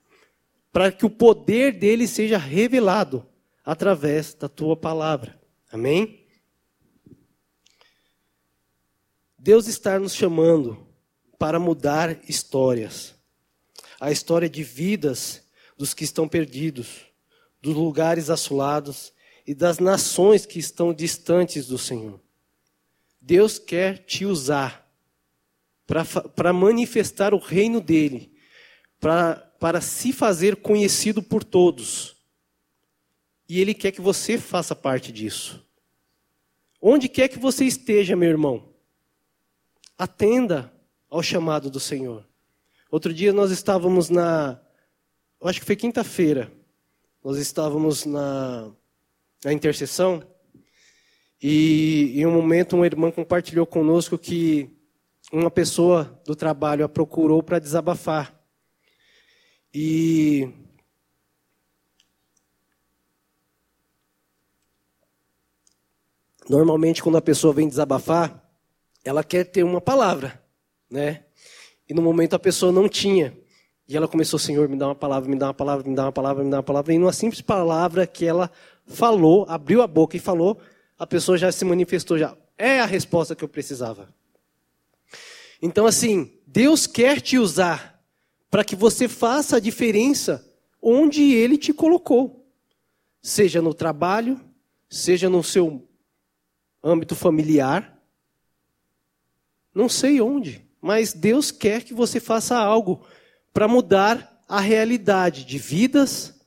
[0.73, 3.27] para que o poder dele seja revelado
[3.65, 5.41] através da tua palavra.
[5.71, 6.27] Amém?
[9.39, 10.87] Deus está nos chamando
[11.39, 13.15] para mudar histórias.
[14.01, 15.43] A história de vidas
[15.77, 17.07] dos que estão perdidos,
[17.63, 19.13] dos lugares assolados
[19.47, 22.21] e das nações que estão distantes do Senhor.
[23.21, 24.88] Deus quer te usar
[26.37, 28.31] para manifestar o reino dele,
[29.01, 32.15] para se fazer conhecido por todos.
[33.49, 35.67] E ele quer que você faça parte disso.
[36.81, 38.69] Onde quer que você esteja, meu irmão,
[39.97, 40.71] atenda
[41.09, 42.23] ao chamado do Senhor.
[42.91, 44.61] Outro dia nós estávamos na.
[45.43, 46.53] Acho que foi quinta-feira.
[47.25, 48.71] Nós estávamos na,
[49.43, 50.23] na intercessão.
[51.43, 54.78] E em um momento uma irmã compartilhou conosco que
[55.33, 58.35] uma pessoa do trabalho a procurou para desabafar.
[59.73, 60.49] E
[66.49, 68.43] normalmente quando a pessoa vem desabafar,
[69.05, 70.43] ela quer ter uma palavra,
[70.91, 71.25] né?
[71.89, 73.37] E no momento a pessoa não tinha.
[73.87, 76.13] E ela começou, Senhor, me dá uma palavra, me dá uma palavra, me dá uma
[76.13, 76.93] palavra, me dá uma palavra.
[76.93, 78.51] E numa simples palavra que ela
[78.87, 80.61] falou, abriu a boca e falou,
[80.99, 82.37] a pessoa já se manifestou já.
[82.59, 84.13] É a resposta que eu precisava.
[85.61, 88.03] Então, assim, Deus quer te usar
[88.51, 90.45] para que você faça a diferença
[90.81, 92.47] onde Ele te colocou.
[93.21, 94.41] Seja no trabalho,
[94.89, 95.87] seja no seu
[96.83, 98.01] âmbito familiar.
[99.75, 103.07] Não sei onde, mas Deus quer que você faça algo
[103.53, 106.41] para mudar a realidade de vidas,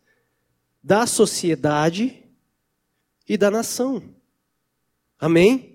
[0.82, 2.24] da sociedade
[3.28, 4.04] e da nação.
[5.20, 5.71] Amém?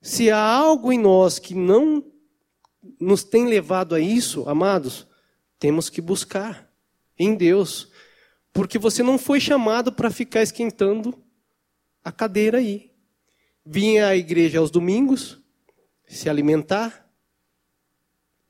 [0.00, 2.04] Se há algo em nós que não
[2.98, 5.06] nos tem levado a isso, amados,
[5.58, 6.70] temos que buscar
[7.18, 7.90] em Deus.
[8.52, 11.22] Porque você não foi chamado para ficar esquentando
[12.02, 12.90] a cadeira aí.
[13.64, 15.38] Vinha à igreja aos domingos,
[16.08, 17.08] se alimentar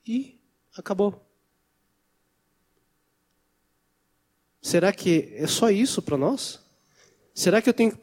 [0.07, 0.41] e
[0.77, 1.27] acabou.
[4.63, 6.65] Será que é só isso para nós?
[7.35, 7.99] Será que eu tenho que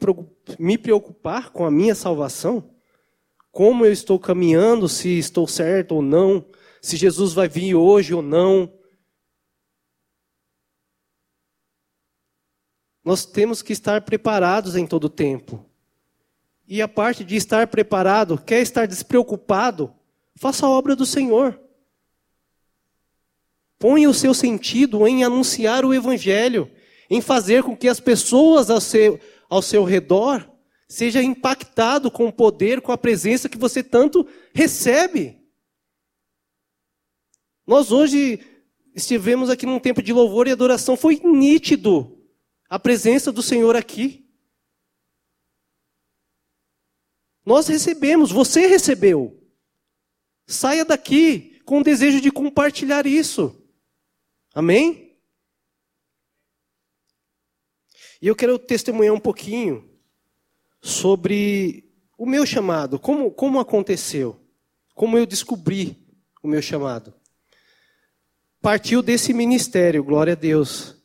[0.58, 2.77] me preocupar com a minha salvação?
[3.58, 6.46] Como eu estou caminhando, se estou certo ou não,
[6.80, 8.72] se Jesus vai vir hoje ou não.
[13.04, 15.66] Nós temos que estar preparados em todo tempo.
[16.68, 19.92] E a parte de estar preparado, quer estar despreocupado,
[20.36, 21.60] faça a obra do Senhor.
[23.76, 26.70] Ponha o seu sentido em anunciar o Evangelho,
[27.10, 29.18] em fazer com que as pessoas ao seu,
[29.50, 30.48] ao seu redor
[30.88, 35.38] Seja impactado com o poder, com a presença que você tanto recebe.
[37.66, 38.40] Nós hoje
[38.94, 42.26] estivemos aqui num tempo de louvor e adoração, foi nítido
[42.68, 44.26] a presença do Senhor aqui.
[47.44, 49.46] Nós recebemos, você recebeu.
[50.46, 53.62] Saia daqui com o desejo de compartilhar isso.
[54.54, 55.18] Amém?
[58.20, 59.87] E eu quero testemunhar um pouquinho
[60.80, 61.84] sobre
[62.16, 64.40] o meu chamado, como, como aconteceu,
[64.94, 65.96] como eu descobri
[66.42, 67.14] o meu chamado.
[68.60, 70.96] Partiu desse ministério, glória a Deus.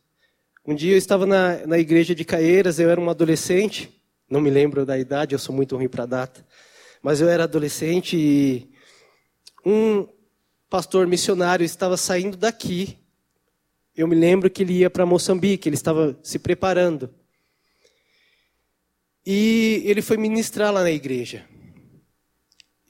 [0.66, 4.50] Um dia eu estava na, na igreja de Caeiras, eu era um adolescente, não me
[4.50, 6.46] lembro da idade, eu sou muito ruim para data,
[7.02, 8.72] mas eu era adolescente e
[9.66, 10.08] um
[10.70, 12.98] pastor missionário estava saindo daqui.
[13.96, 17.14] Eu me lembro que ele ia para Moçambique, ele estava se preparando.
[19.26, 21.48] E ele foi ministrar lá na igreja.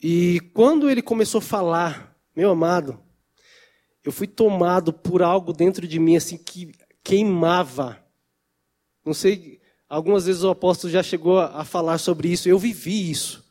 [0.02, 3.00] E quando ele começou a falar, meu amado,
[4.04, 7.98] eu fui tomado por algo dentro de mim assim que queimava.
[9.04, 13.44] Não sei, algumas vezes o apóstolo já chegou a falar sobre isso, eu vivi isso.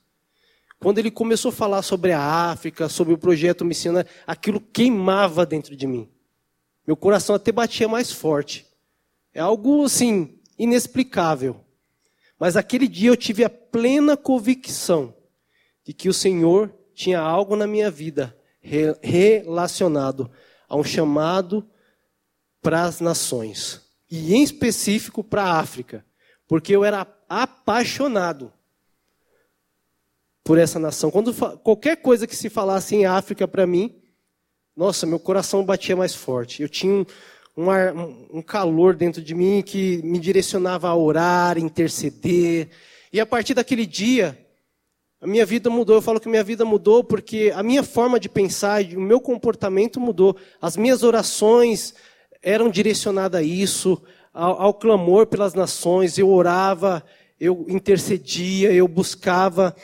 [0.79, 5.75] Quando ele começou a falar sobre a África, sobre o projeto missionário, aquilo queimava dentro
[5.77, 6.09] de mim.
[6.85, 8.65] Meu coração até batia mais forte.
[9.33, 11.62] É algo assim inexplicável.
[12.43, 15.15] Mas aquele dia eu tive a plena convicção
[15.81, 18.37] de que o Senhor tinha algo na minha vida
[19.01, 20.29] relacionado
[20.67, 21.65] a um chamado
[22.61, 23.79] para as nações,
[24.11, 26.05] e em específico para a África,
[26.45, 28.51] porque eu era apaixonado
[30.43, 31.09] por essa nação.
[31.09, 34.03] Quando qualquer coisa que se falasse em África para mim,
[34.75, 36.61] nossa, meu coração batia mais forte.
[36.61, 37.05] Eu tinha um,
[37.69, 42.69] ar, um calor dentro de mim que me direcionava a orar, interceder.
[43.11, 44.37] E a partir daquele dia,
[45.21, 45.95] a minha vida mudou.
[45.95, 49.99] Eu falo que minha vida mudou porque a minha forma de pensar, o meu comportamento
[49.99, 50.35] mudou.
[50.61, 51.93] As minhas orações
[52.41, 54.01] eram direcionadas a isso,
[54.33, 56.17] ao, ao clamor pelas nações.
[56.17, 57.01] Eu orava,
[57.39, 59.75] eu intercedia, eu buscava.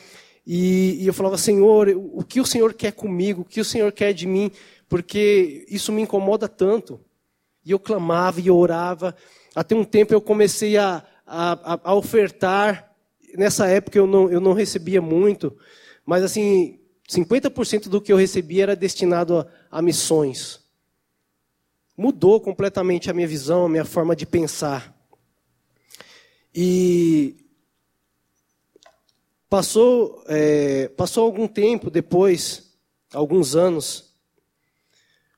[0.45, 3.43] E, e, eu falava, Senhor, o que o Senhor quer comigo?
[3.43, 4.51] O que o Senhor quer de mim?
[4.89, 6.99] Porque isso me incomoda tanto.
[7.69, 9.15] E eu clamava e eu orava.
[9.53, 12.95] Até um tempo eu comecei a, a, a ofertar.
[13.35, 15.55] Nessa época eu não, eu não recebia muito,
[16.03, 20.61] mas assim, 50% do que eu recebia era destinado a, a missões.
[21.95, 24.91] Mudou completamente a minha visão, a minha forma de pensar.
[26.55, 27.37] E
[29.47, 32.73] passou, é, passou algum tempo depois,
[33.13, 34.11] alguns anos,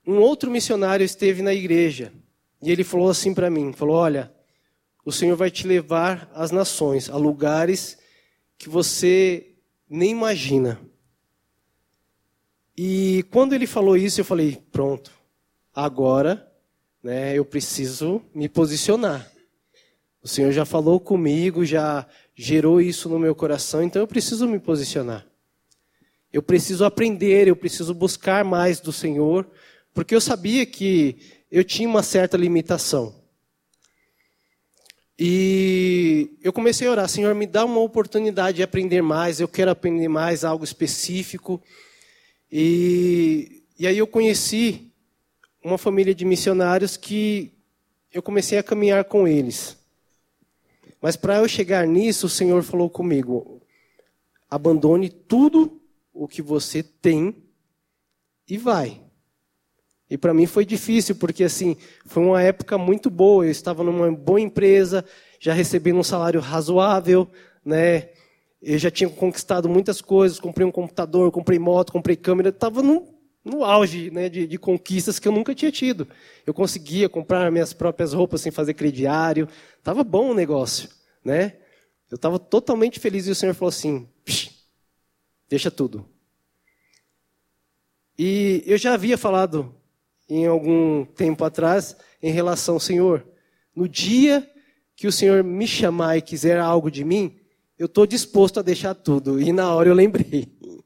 [0.08, 2.14] um outro missionário esteve na igreja
[2.62, 4.32] e ele falou assim para mim, falou: "Olha,
[5.04, 7.98] o Senhor vai te levar às nações, a lugares
[8.58, 9.56] que você
[9.90, 10.80] nem imagina".
[12.78, 15.12] E quando ele falou isso, eu falei: "Pronto.
[15.74, 16.52] Agora,
[17.02, 19.32] né, eu preciso me posicionar.
[20.24, 24.60] O Senhor já falou comigo, já gerou isso no meu coração, então eu preciso me
[24.60, 25.26] posicionar.
[26.32, 29.50] Eu preciso aprender, eu preciso buscar mais do Senhor,
[29.94, 31.18] porque eu sabia que
[31.52, 33.14] eu tinha uma certa limitação.
[35.20, 39.70] E eu comecei a orar, Senhor, me dá uma oportunidade de aprender mais, eu quero
[39.70, 41.62] aprender mais algo específico.
[42.52, 44.92] E, e aí eu conheci
[45.64, 47.52] uma família de missionários que
[48.12, 49.78] eu comecei a caminhar com eles.
[51.02, 53.62] Mas para eu chegar nisso, o Senhor falou comigo:
[54.50, 55.82] abandone tudo
[56.14, 57.36] o que você tem
[58.48, 59.02] e vai.
[60.12, 63.46] E para mim foi difícil, porque assim, foi uma época muito boa.
[63.46, 65.06] Eu estava numa boa empresa,
[65.40, 67.32] já recebendo um salário razoável,
[67.64, 68.10] né?
[68.62, 73.08] Eu já tinha conquistado muitas coisas, comprei um computador, comprei moto, comprei câmera, estava no,
[73.44, 76.06] no auge né, de, de, conquistas que eu nunca tinha tido.
[76.46, 79.48] Eu conseguia comprar minhas próprias roupas sem fazer crediário,
[79.78, 80.90] estava bom o negócio,
[81.24, 81.54] né?
[82.12, 84.10] Eu estava totalmente feliz e o Senhor falou assim:
[85.48, 86.06] deixa tudo.
[88.20, 89.74] E eu já havia falado
[90.34, 93.28] em algum tempo atrás em relação ao Senhor.
[93.76, 94.50] No dia
[94.96, 97.38] que o Senhor me chamar e quiser algo de mim,
[97.78, 99.42] eu estou disposto a deixar tudo.
[99.42, 100.48] E na hora eu lembrei.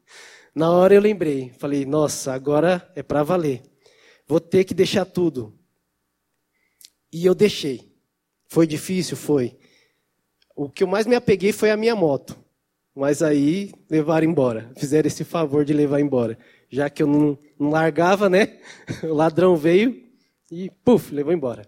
[0.56, 1.52] Na hora eu lembrei.
[1.60, 3.62] Falei, nossa, agora é para valer.
[4.26, 5.54] Vou ter que deixar tudo.
[7.12, 7.92] E eu deixei.
[8.48, 9.18] Foi difícil?
[9.18, 9.58] Foi.
[10.56, 12.38] O que eu mais me apeguei foi a minha moto.
[12.96, 14.72] Mas aí levaram embora.
[14.78, 16.38] Fizeram esse favor de levar embora
[16.70, 18.58] já que eu não, não largava, né?
[19.04, 20.04] O ladrão veio
[20.52, 21.64] e, puf, levou embora.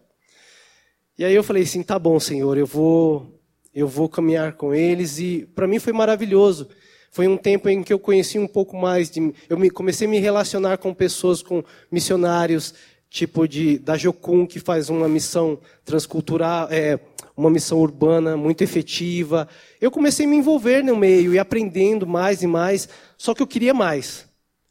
[1.18, 3.34] E aí eu falei assim, tá bom, Senhor, eu vou
[3.74, 6.68] eu vou caminhar com eles e para mim foi maravilhoso.
[7.12, 10.10] Foi um tempo em que eu conheci um pouco mais de eu me, comecei a
[10.10, 12.74] me relacionar com pessoas, com missionários,
[13.10, 17.00] tipo de da Jocum que faz uma missão transcultural, é,
[17.36, 19.48] uma missão urbana muito efetiva.
[19.80, 23.48] Eu comecei a me envolver no meio e aprendendo mais e mais, só que eu
[23.48, 24.27] queria mais.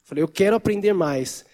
[0.07, 1.45] Falei, eu quero aprender mais.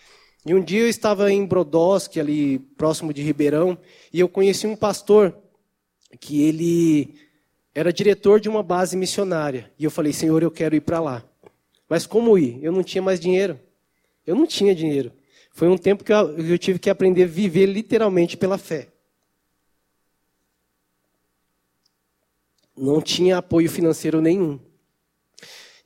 [0.45, 3.79] E um dia eu estava em Brodowski, ali próximo de Ribeirão,
[4.13, 5.35] e eu conheci um pastor
[6.21, 7.15] que ele
[7.75, 9.73] era diretor de uma base missionária.
[9.79, 11.25] E eu falei, Senhor, eu quero ir para lá.
[11.88, 12.63] Mas como ir?
[12.63, 13.59] Eu não tinha mais dinheiro.
[14.27, 15.11] Eu não tinha dinheiro.
[15.50, 18.88] Foi um tempo que eu, eu tive que aprender a viver literalmente pela fé.
[22.77, 24.61] Não tinha apoio financeiro nenhum.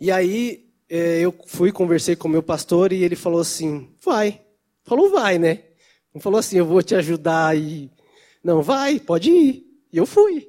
[0.01, 4.41] E aí eu fui, conversei com o meu pastor e ele falou assim: vai.
[4.84, 5.64] Falou, vai, né?
[6.14, 7.91] Não falou assim, eu vou te ajudar e.
[8.43, 9.66] Não, vai, pode ir.
[9.93, 10.49] E eu fui.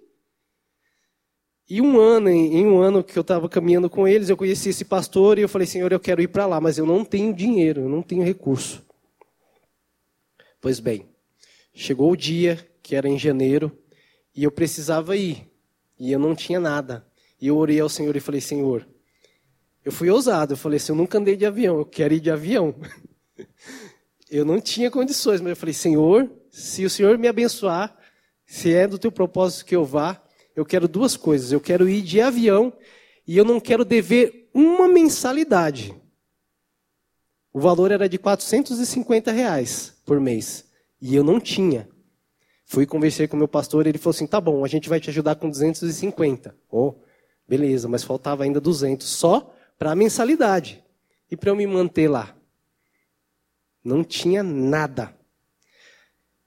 [1.70, 4.86] E um ano, em um ano que eu estava caminhando com eles, eu conheci esse
[4.86, 7.82] pastor e eu falei, Senhor, eu quero ir para lá, mas eu não tenho dinheiro,
[7.82, 8.86] eu não tenho recurso.
[10.62, 11.06] Pois bem,
[11.74, 13.78] chegou o dia, que era em janeiro,
[14.34, 15.52] e eu precisava ir.
[16.00, 17.06] E eu não tinha nada.
[17.42, 18.88] E eu orei ao Senhor e falei: Senhor,
[19.88, 20.52] eu fui ousado.
[20.52, 22.76] Eu falei assim: eu nunca andei de avião, eu quero ir de avião.
[24.30, 27.98] eu não tinha condições, mas eu falei: Senhor, se o Senhor me abençoar,
[28.46, 30.22] se é do teu propósito que eu vá,
[30.54, 31.54] eu quero duas coisas.
[31.54, 32.74] Eu quero ir de avião
[33.26, 35.96] e eu não quero dever uma mensalidade.
[37.54, 40.66] O valor era de 450 reais por mês.
[41.00, 41.88] E eu não tinha.
[42.66, 45.10] Fui conversar com o meu pastor ele falou assim: tá bom, a gente vai te
[45.10, 46.54] ajudar com 250.
[46.70, 46.96] Oh,
[47.48, 50.84] beleza, mas faltava ainda 200 só para a mensalidade.
[51.30, 52.36] E para eu me manter lá.
[53.84, 55.14] Não tinha nada.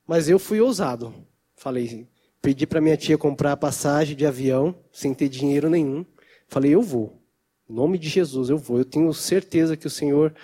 [0.06, 1.14] Mas eu fui ousado.
[1.56, 2.08] Falei,
[2.40, 6.04] pedi para minha tia comprar a passagem de avião, sem ter dinheiro nenhum.
[6.48, 7.22] Falei, eu vou.
[7.68, 8.78] Em nome de Jesus, eu vou.
[8.78, 10.34] Eu tenho certeza que o Senhor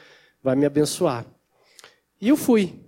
[0.42, 1.26] vai me abençoar.
[2.20, 2.78] E eu fui.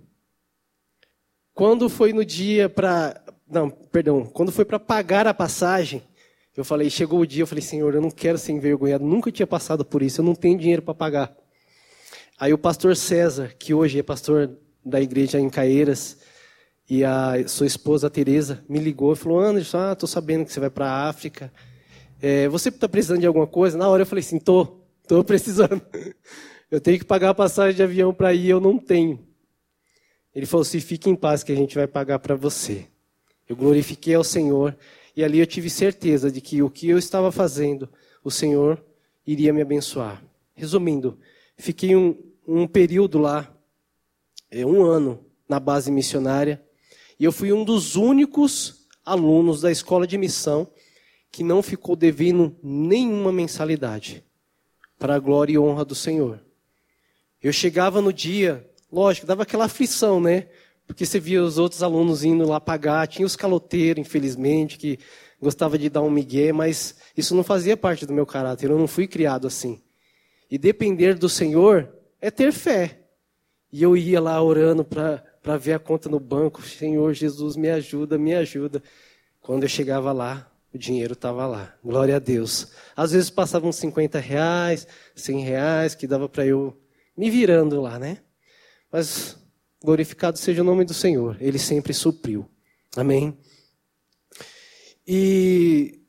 [1.53, 3.21] Quando foi no dia para.
[3.45, 4.25] Não, perdão.
[4.25, 6.01] Quando foi para pagar a passagem,
[6.55, 9.47] eu falei, chegou o dia, eu falei, Senhor, eu não quero ser envergonhado, nunca tinha
[9.47, 11.35] passado por isso, eu não tenho dinheiro para pagar.
[12.39, 14.49] Aí o pastor César, que hoje é pastor
[14.83, 16.17] da igreja em Caeiras,
[16.89, 20.59] e a sua esposa Teresa me ligou e falou: Anderson, ah, tô sabendo que você
[20.59, 21.53] vai para a África.
[22.19, 23.77] É, você está precisando de alguma coisa?
[23.77, 25.81] Na hora eu falei assim: tô, tô precisando.
[26.71, 29.19] Eu tenho que pagar a passagem de avião para ir, eu não tenho.
[30.35, 32.85] Ele falou assim: fique em paz que a gente vai pagar para você.
[33.47, 34.77] Eu glorifiquei ao Senhor
[35.15, 37.89] e ali eu tive certeza de que o que eu estava fazendo,
[38.23, 38.83] o Senhor
[39.25, 40.23] iria me abençoar.
[40.55, 41.19] Resumindo,
[41.57, 43.53] fiquei um, um período lá,
[44.51, 46.63] é, um ano, na base missionária,
[47.19, 50.71] e eu fui um dos únicos alunos da escola de missão
[51.31, 54.23] que não ficou devendo nenhuma mensalidade,
[54.97, 56.43] para a glória e honra do Senhor.
[57.41, 60.47] Eu chegava no dia, lógico, dava aquela aflição, né?
[60.89, 64.97] Porque você via os outros alunos indo lá pagar, tinha os caloteiros, infelizmente, que
[65.39, 68.87] gostava de dar um migué, mas isso não fazia parte do meu caráter, eu não
[68.87, 69.79] fui criado assim.
[70.49, 73.01] E depender do Senhor é ter fé.
[73.71, 78.17] E eu ia lá orando para ver a conta no banco, Senhor Jesus, me ajuda,
[78.17, 78.81] me ajuda.
[79.39, 81.71] Quando eu chegava lá, o dinheiro estava lá.
[81.85, 82.71] Glória a Deus.
[82.95, 86.75] Às vezes passavam 50 reais, 100 reais, que dava para eu
[87.15, 88.17] me virando lá, né?
[88.91, 89.37] Mas
[89.83, 92.49] glorificado seja o nome do Senhor, Ele sempre supriu.
[92.95, 93.37] Amém?
[95.07, 96.01] E,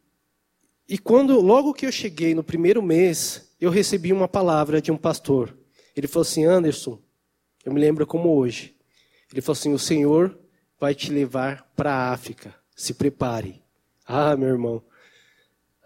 [0.88, 4.96] e quando, logo que eu cheguei no primeiro mês, eu recebi uma palavra de um
[4.96, 5.56] pastor.
[5.96, 7.00] Ele falou assim: Anderson,
[7.64, 8.76] eu me lembro como hoje.
[9.32, 10.38] Ele falou assim: O Senhor
[10.78, 12.54] vai te levar para a África.
[12.74, 13.62] Se prepare.
[14.06, 14.82] Ah, meu irmão.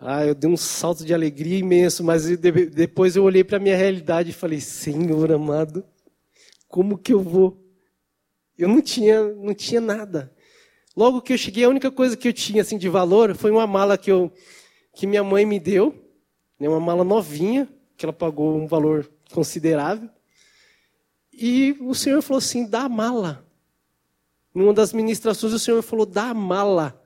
[0.00, 3.76] Ah, eu dei um salto de alegria imenso, mas depois eu olhei para a minha
[3.76, 5.84] realidade e falei: Senhor amado,
[6.68, 7.63] como que eu vou?
[8.56, 10.32] Eu não tinha, não tinha nada.
[10.96, 13.66] Logo que eu cheguei, a única coisa que eu tinha assim de valor foi uma
[13.66, 14.32] mala que eu
[14.94, 15.92] que minha mãe me deu,
[16.58, 20.08] né, uma mala novinha, que ela pagou um valor considerável.
[21.32, 23.44] E o Senhor falou assim: dá a mala.
[24.54, 27.02] Numa das ministrações, o Senhor falou: dá a mala.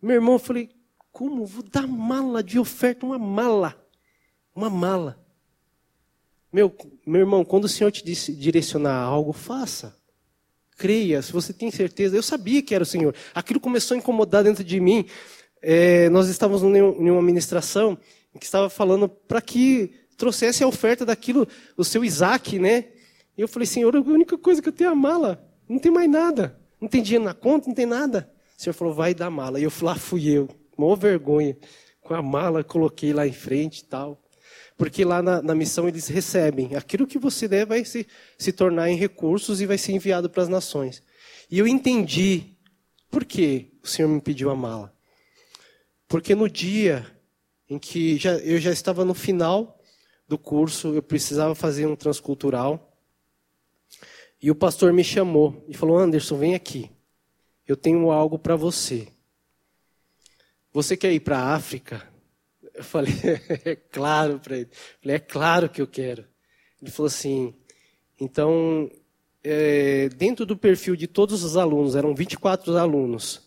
[0.00, 0.70] Meu irmão, eu falei:
[1.10, 1.44] como?
[1.44, 3.74] Vou dar mala de oferta, uma mala.
[4.54, 5.20] Uma mala.
[6.52, 6.74] Meu,
[7.04, 9.96] meu irmão, quando o Senhor te direcionar a algo, faça.
[10.76, 12.16] Creia, se você tem certeza.
[12.16, 13.14] Eu sabia que era o Senhor.
[13.34, 15.06] Aquilo começou a incomodar dentro de mim.
[15.62, 17.98] É, nós estávamos em uma ministração
[18.38, 21.46] que estava falando para que trouxesse a oferta daquilo,
[21.76, 22.86] o seu Isaac, né?
[23.36, 25.44] E eu falei, Senhor, a única coisa que eu tenho é a mala.
[25.68, 26.58] Não tem mais nada.
[26.80, 28.30] Não tem dinheiro na conta, não tem nada.
[28.56, 29.58] O Senhor falou, vai dar mala.
[29.60, 31.56] E eu lá fui eu maior vergonha.
[32.00, 34.22] Com a mala, coloquei lá em frente e tal.
[34.76, 36.76] Porque lá na, na, missão eles recebem.
[36.76, 38.06] Aquilo que você der vai se,
[38.36, 41.02] se tornar em recursos e vai ser enviado para as nações.
[41.50, 42.56] E eu entendi
[43.10, 44.94] por que o Senhor me pediu a mala.
[46.06, 47.06] Porque no dia
[47.68, 49.80] em que já, eu já estava no final
[50.28, 52.92] do curso, eu precisava fazer um transcultural.
[54.42, 56.90] E o pastor me chamou e falou: Anderson, vem aqui.
[57.66, 59.08] Eu tenho algo para você.
[60.72, 62.06] Você quer ir para a África?
[62.76, 63.12] Eu falei,
[63.64, 64.68] é claro para ele.
[64.70, 66.24] Eu falei, é claro que eu quero.
[66.80, 67.54] Ele falou assim,
[68.20, 68.90] então,
[69.42, 73.42] é, dentro do perfil de todos os alunos, eram 24 alunos,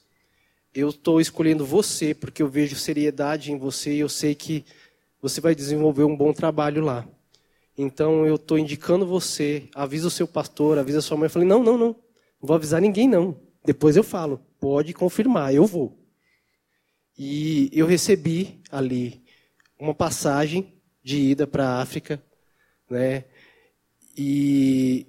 [0.73, 4.65] eu estou escolhendo você, porque eu vejo seriedade em você e eu sei que
[5.21, 7.07] você vai desenvolver um bom trabalho lá.
[7.77, 11.25] Então, eu estou indicando você, avisa o seu pastor, avisa a sua mãe.
[11.27, 11.95] Eu falei, não, não, não, não
[12.41, 13.39] vou avisar ninguém, não.
[13.63, 15.98] Depois eu falo, pode confirmar, eu vou.
[17.21, 19.21] E eu recebi ali
[19.77, 22.23] uma passagem de ida para a África,
[22.89, 23.25] né?
[24.17, 25.05] E,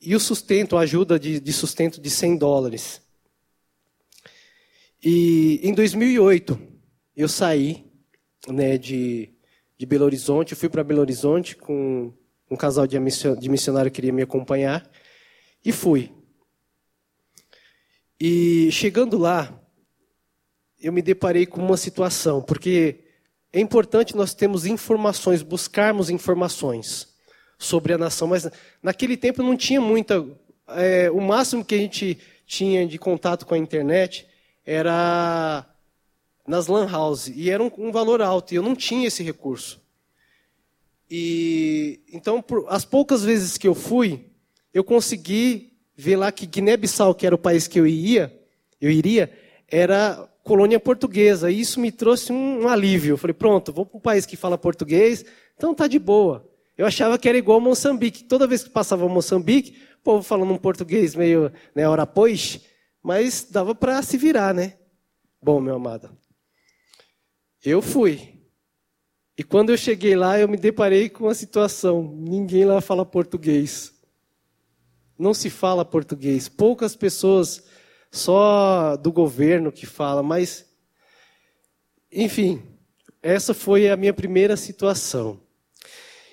[0.00, 3.02] e o sustento, a ajuda de, de sustento de 100 dólares.
[5.02, 6.56] E em 2008,
[7.16, 7.84] eu saí
[8.46, 9.34] né, de,
[9.76, 12.12] de Belo Horizonte, eu fui para Belo Horizonte com
[12.48, 14.88] um casal de missionário que queria me acompanhar,
[15.64, 16.12] e fui.
[18.20, 19.59] E chegando lá,
[20.80, 23.00] eu me deparei com uma situação, porque
[23.52, 27.08] é importante nós termos informações, buscarmos informações
[27.58, 28.48] sobre a nação, mas
[28.82, 30.24] naquele tempo não tinha muita.
[30.68, 34.26] É, o máximo que a gente tinha de contato com a internet
[34.64, 35.66] era
[36.46, 39.80] nas lan house e era um, um valor alto e eu não tinha esse recurso.
[41.10, 44.26] E então, por, as poucas vezes que eu fui,
[44.72, 48.32] eu consegui ver lá que Guiné-Bissau, que era o país que eu ia,
[48.80, 49.30] eu iria,
[49.68, 51.50] era colônia portuguesa.
[51.50, 53.14] E isso me trouxe um, um alívio.
[53.14, 55.24] Eu falei, pronto, vou para um país que fala português,
[55.56, 56.48] então tá de boa.
[56.76, 58.24] Eu achava que era igual Moçambique.
[58.24, 62.60] Toda vez que passava Moçambique, o povo falando um português meio, né, hora pois,
[63.02, 64.74] mas dava para se virar, né?
[65.42, 66.10] Bom, meu amado,
[67.64, 68.40] eu fui.
[69.36, 72.14] E quando eu cheguei lá, eu me deparei com uma situação.
[72.14, 73.92] Ninguém lá fala português.
[75.18, 76.48] Não se fala português.
[76.48, 77.64] Poucas pessoas,
[78.10, 80.66] só do governo que fala, mas.
[82.12, 82.62] Enfim,
[83.22, 85.40] essa foi a minha primeira situação.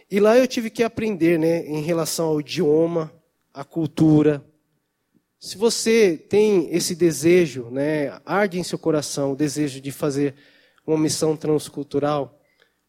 [0.09, 3.11] E lá eu tive que aprender, né, em relação ao idioma,
[3.53, 4.43] à cultura.
[5.39, 10.33] Se você tem esse desejo, né, arde em seu coração o desejo de fazer
[10.85, 12.41] uma missão transcultural,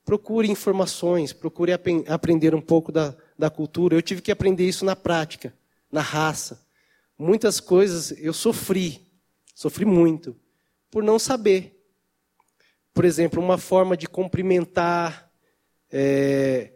[0.05, 3.97] procure informações, procure ap aprender um pouco da, da cultura.
[3.97, 5.53] Eu tive que aprender isso na prática,
[5.91, 6.66] na raça.
[7.19, 9.11] Muitas coisas eu sofri,
[9.53, 10.37] sofri muito,
[10.89, 11.75] por não saber.
[12.95, 15.29] Por exemplo, uma forma de cumprimentar,
[15.91, 16.73] é,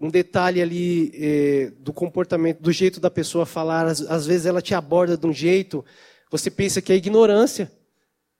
[0.00, 3.86] um detalhe ali é, do comportamento, do jeito da pessoa falar.
[3.86, 5.84] Às, às vezes ela te aborda de um jeito,
[6.30, 7.72] você pensa que é ignorância.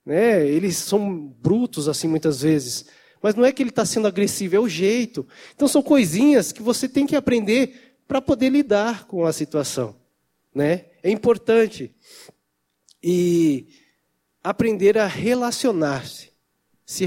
[0.05, 0.47] Né?
[0.47, 2.87] Eles são brutos assim muitas vezes.
[3.23, 5.27] Mas não é que ele está sendo agressivo, é o jeito.
[5.55, 9.98] Então são coisinhas que você tem que aprender para poder lidar com a situação.
[10.59, 10.87] Né?
[11.05, 11.95] É importante.
[13.01, 13.69] E
[14.43, 16.33] aprender a relacionar-se.
[16.85, 17.07] Se,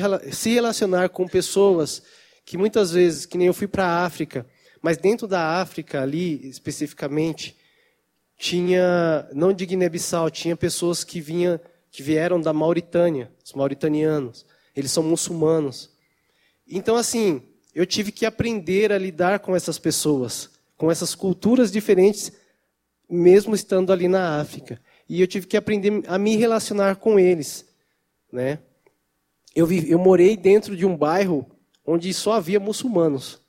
[0.50, 2.02] relacionar com pessoas
[2.46, 4.48] que muitas vezes, que nem eu fui para a África,
[4.82, 7.58] mas dentro da África ali especificamente,
[8.38, 11.60] tinha, não de Guiné-Bissau, tinha pessoas que vinham
[11.92, 14.46] que vieram da Mauritânia, os mauritanianos.
[14.74, 15.90] Eles são muçulmanos.
[16.66, 17.42] Então, assim,
[17.76, 22.32] eu tive que aprender a lidar com essas pessoas, com essas culturas diferentes,
[23.12, 24.82] mesmo estando ali na África.
[25.08, 27.66] E eu tive que aprender a me relacionar com eles.
[28.32, 28.60] Né?
[29.54, 31.46] Eu, eu morei dentro de um bairro
[31.86, 33.42] onde só havia muçulmanos.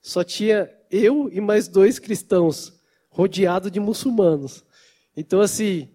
[0.00, 4.64] Só tinha eu e mais dois cristãos, rodeado de muçulmanos.
[5.14, 5.88] Então, assim,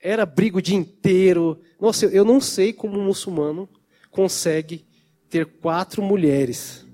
[0.00, 1.60] era briga o dia inteiro.
[1.80, 3.68] Nossa, eu não sei como um muçulmano
[4.10, 4.86] consegue
[5.28, 6.86] ter quatro mulheres.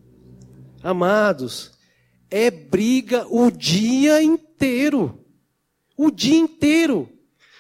[0.82, 1.72] Amados,
[2.30, 5.19] é briga o dia inteiro.
[6.02, 7.10] O dia inteiro.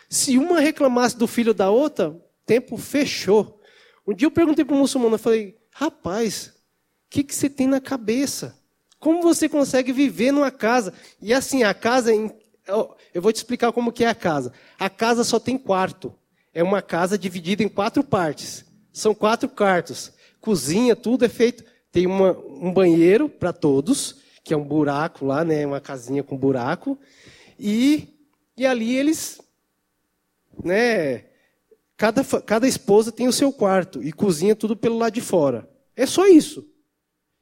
[0.08, 3.60] Se uma reclamasse do filho da outra, tempo fechou.
[4.06, 7.66] Um dia eu perguntei para um muçulmano, eu falei, rapaz, o que, que você tem
[7.66, 8.58] na cabeça?
[8.98, 10.94] Como você consegue viver numa casa?
[11.20, 14.54] E assim, a casa eu vou te explicar como que é a casa.
[14.78, 16.10] A casa só tem quarto.
[16.54, 18.64] É uma casa dividida em quatro partes.
[18.90, 20.14] São quatro quartos.
[20.40, 21.62] Cozinha, tudo é feito.
[21.92, 25.66] Tem uma, um banheiro para todos, que é um buraco lá, né?
[25.66, 26.98] Uma casinha com buraco.
[27.58, 28.08] E,
[28.60, 29.40] e ali eles,
[30.62, 31.24] né?
[31.96, 35.66] Cada, cada esposa tem o seu quarto e cozinha tudo pelo lado de fora.
[35.96, 36.68] É só isso.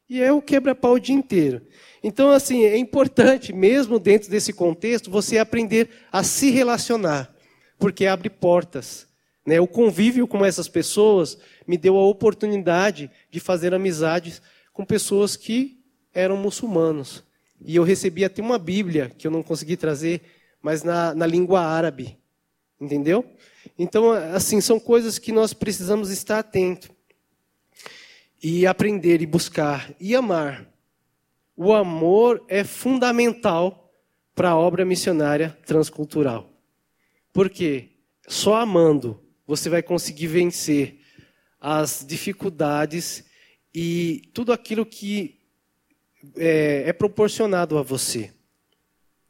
[0.08, 1.60] E é o quebra-pau o dia inteiro.
[2.04, 7.34] Então, assim, é importante, mesmo dentro desse contexto, você aprender a se relacionar,
[7.80, 9.08] porque abre portas.
[9.44, 9.60] Né?
[9.60, 14.40] O convívio com essas pessoas me deu a oportunidade de fazer amizades
[14.72, 15.80] com pessoas que
[16.14, 17.24] eram muçulmanos.
[17.60, 21.60] E eu recebi até uma Bíblia, que eu não consegui trazer, mas na, na língua
[21.60, 22.18] árabe.
[22.80, 23.24] Entendeu?
[23.78, 26.90] Então, assim, são coisas que nós precisamos estar atentos.
[28.42, 30.68] E aprender e buscar e amar
[31.60, 33.92] o amor é fundamental
[34.32, 36.48] para a obra missionária transcultural.
[37.32, 37.88] Porque
[38.28, 41.00] só amando você vai conseguir vencer
[41.60, 43.24] as dificuldades
[43.74, 45.40] e tudo aquilo que
[46.36, 48.32] é, é proporcionado a você.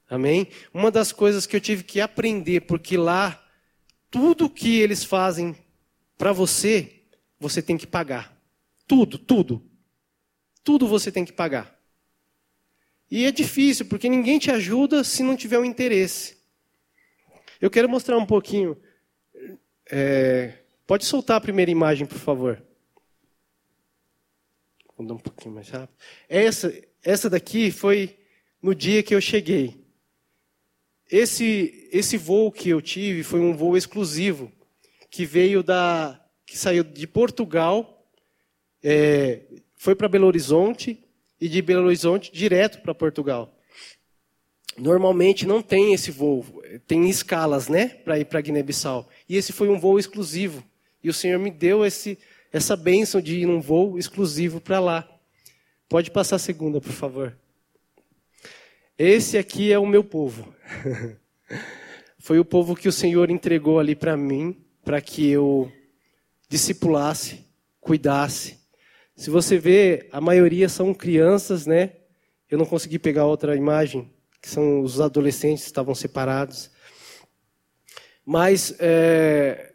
[0.09, 0.49] Amém?
[0.73, 3.45] Uma das coisas que eu tive que aprender, porque lá
[4.11, 5.55] tudo que eles fazem
[6.17, 7.03] para você,
[7.39, 8.37] você tem que pagar.
[8.87, 9.63] Tudo, tudo.
[10.65, 11.79] Tudo você tem que pagar.
[13.11, 16.39] E é difícil, porque ninguém te ajuda se não tiver um interesse.
[17.61, 18.81] Eu quero mostrar um pouquinho.
[19.91, 22.63] É, pode soltar a primeira imagem, por favor.
[24.97, 25.97] Vou dar um pouquinho mais rápido.
[26.29, 28.19] Essa, essa daqui foi
[28.61, 29.88] no dia que eu cheguei.
[31.11, 34.53] Esse, esse voo que eu tive foi um voo exclusivo,
[35.11, 36.21] que veio da.
[36.45, 38.07] que saiu de Portugal,
[38.83, 39.41] é,
[39.77, 41.03] foi para Belo Horizonte,
[41.41, 43.55] e de Belo Horizonte direto para Portugal.
[44.77, 46.45] Normalmente não tem esse voo,
[46.87, 49.09] tem escalas, né, para ir para Guiné-Bissau.
[49.29, 50.63] E esse foi um voo exclusivo.
[51.03, 52.19] E o Senhor me deu esse,
[52.53, 55.09] essa bênção de ir num voo exclusivo para lá.
[55.89, 57.37] Pode passar a segunda, por favor.
[58.99, 60.53] Esse aqui é o meu povo.
[62.19, 65.71] Foi o povo que o Senhor entregou ali para mim, para que eu
[66.49, 67.47] discipulasse,
[67.81, 68.59] cuidasse.
[69.15, 71.93] Se você vê, a maioria são crianças, né?
[72.51, 76.69] Eu não consegui pegar outra imagem, que são os adolescentes que estavam separados.
[78.27, 79.75] Mas é,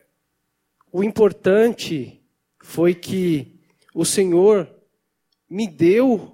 [0.92, 2.22] o importante
[2.62, 3.58] foi que
[3.94, 4.70] o Senhor
[5.50, 6.33] me deu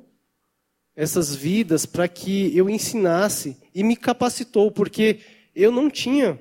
[1.00, 5.20] essas vidas para que eu ensinasse e me capacitou, porque
[5.56, 6.38] eu não tinha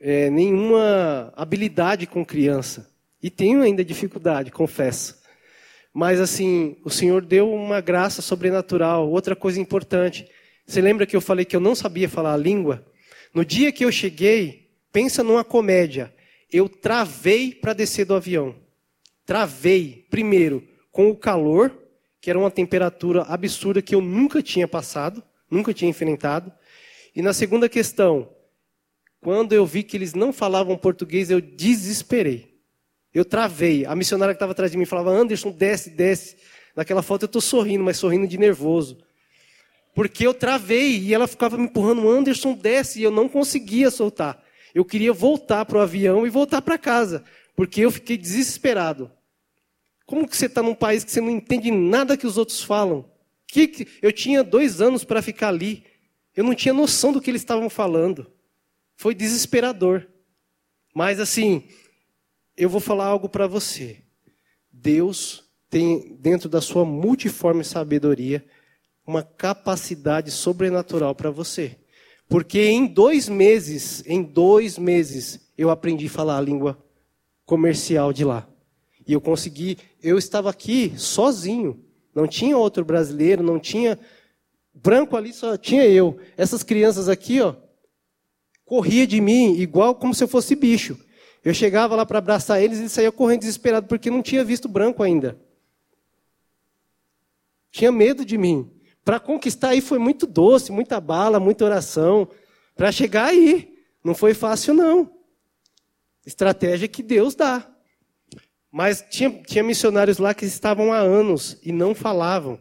[0.00, 2.90] é, nenhuma habilidade com criança.
[3.22, 5.20] E tenho ainda dificuldade, confesso.
[5.92, 9.10] Mas assim, o Senhor deu uma graça sobrenatural.
[9.10, 10.26] Outra coisa importante.
[10.66, 12.82] Você lembra que eu falei que eu não sabia falar a língua?
[13.34, 16.10] No dia que eu cheguei, pensa numa comédia.
[16.50, 18.54] Eu travei para descer do avião.
[19.26, 21.79] Travei, primeiro, com o calor,
[22.20, 26.52] que era uma temperatura absurda que eu nunca tinha passado, nunca tinha enfrentado.
[27.14, 28.28] E na segunda questão,
[29.20, 32.50] quando eu vi que eles não falavam português, eu desesperei.
[33.12, 33.84] Eu travei.
[33.84, 36.36] A missionária que estava atrás de mim falava: Anderson, desce, desce.
[36.76, 38.98] Naquela foto eu estou sorrindo, mas sorrindo de nervoso.
[39.94, 43.00] Porque eu travei e ela ficava me empurrando: Anderson, desce.
[43.00, 44.42] E eu não conseguia soltar.
[44.74, 47.24] Eu queria voltar para o avião e voltar para casa.
[47.56, 49.10] Porque eu fiquei desesperado.
[50.10, 53.08] Como que você está num país que você não entende nada que os outros falam?
[53.46, 55.84] Que, que eu tinha dois anos para ficar ali.
[56.34, 58.28] Eu não tinha noção do que eles estavam falando.
[58.96, 60.08] Foi desesperador.
[60.92, 61.62] Mas assim,
[62.56, 63.98] eu vou falar algo para você.
[64.72, 68.44] Deus tem, dentro da sua multiforme sabedoria,
[69.06, 71.78] uma capacidade sobrenatural para você.
[72.28, 76.84] Porque em dois meses, em dois meses, eu aprendi a falar a língua
[77.46, 78.48] comercial de lá.
[79.06, 81.84] E eu consegui, eu estava aqui sozinho.
[82.14, 83.98] Não tinha outro brasileiro, não tinha
[84.74, 86.18] branco ali, só tinha eu.
[86.36, 87.54] Essas crianças aqui, ó,
[88.64, 90.98] corria de mim igual como se eu fosse bicho.
[91.44, 94.68] Eu chegava lá para abraçar eles e eles saíam correndo desesperado porque não tinha visto
[94.68, 95.40] branco ainda.
[97.70, 98.70] Tinha medo de mim.
[99.04, 102.28] Para conquistar aí foi muito doce, muita bala, muita oração.
[102.76, 103.74] Para chegar aí,
[104.04, 105.10] não foi fácil não.
[106.26, 107.66] Estratégia que Deus dá.
[108.70, 112.60] Mas tinha, tinha missionários lá que estavam há anos e não falavam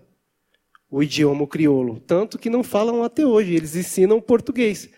[0.89, 1.99] o idioma crioulo.
[1.99, 4.89] Tanto que não falam até hoje, eles ensinam português.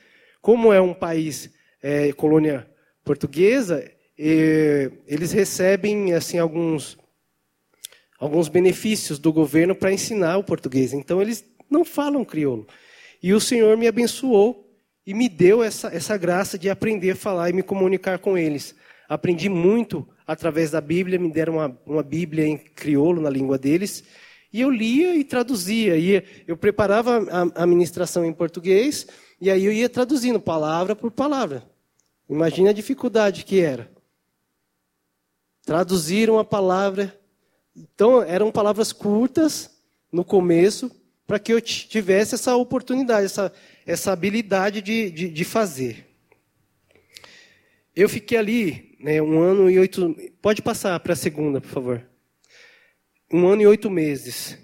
[0.42, 1.52] Como é um país
[1.82, 2.68] é, colônia
[3.04, 3.84] portuguesa,
[4.18, 6.98] é, eles recebem assim alguns,
[8.20, 10.94] alguns benefícios do governo para ensinar o português.
[10.94, 12.66] Então eles não falam crioulo.
[13.22, 14.68] E o Senhor me abençoou
[15.06, 18.76] e me deu essa, essa graça de aprender a falar e me comunicar com eles.
[19.10, 24.04] Aprendi muito através da Bíblia, me deram uma, uma Bíblia em crioulo, na língua deles,
[24.54, 25.98] e eu lia e traduzia.
[25.98, 29.08] E eu preparava a, a ministração em português,
[29.40, 31.64] e aí eu ia traduzindo palavra por palavra.
[32.30, 33.92] Imagine a dificuldade que era.
[35.66, 37.20] Traduzir uma palavra.
[37.76, 39.70] Então, eram palavras curtas
[40.12, 40.92] no começo,
[41.26, 43.54] para que eu tivesse essa oportunidade, essa,
[43.86, 46.08] essa habilidade de, de, de fazer.
[47.96, 50.16] Eu fiquei ali né, um ano e oito.
[50.42, 52.06] Pode passar para a segunda, por favor.
[53.32, 54.58] Um ano e oito meses.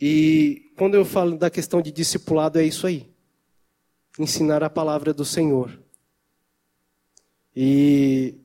[0.00, 3.10] E quando eu falo da questão de discipulado, é isso aí.
[4.18, 5.80] Ensinar a palavra do Senhor.
[7.54, 8.40] E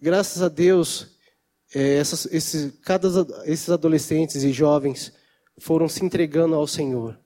[0.00, 1.18] graças a Deus,
[1.74, 3.08] é, essas, esses, cada,
[3.44, 5.12] esses adolescentes e jovens
[5.58, 7.18] foram se entregando ao Senhor.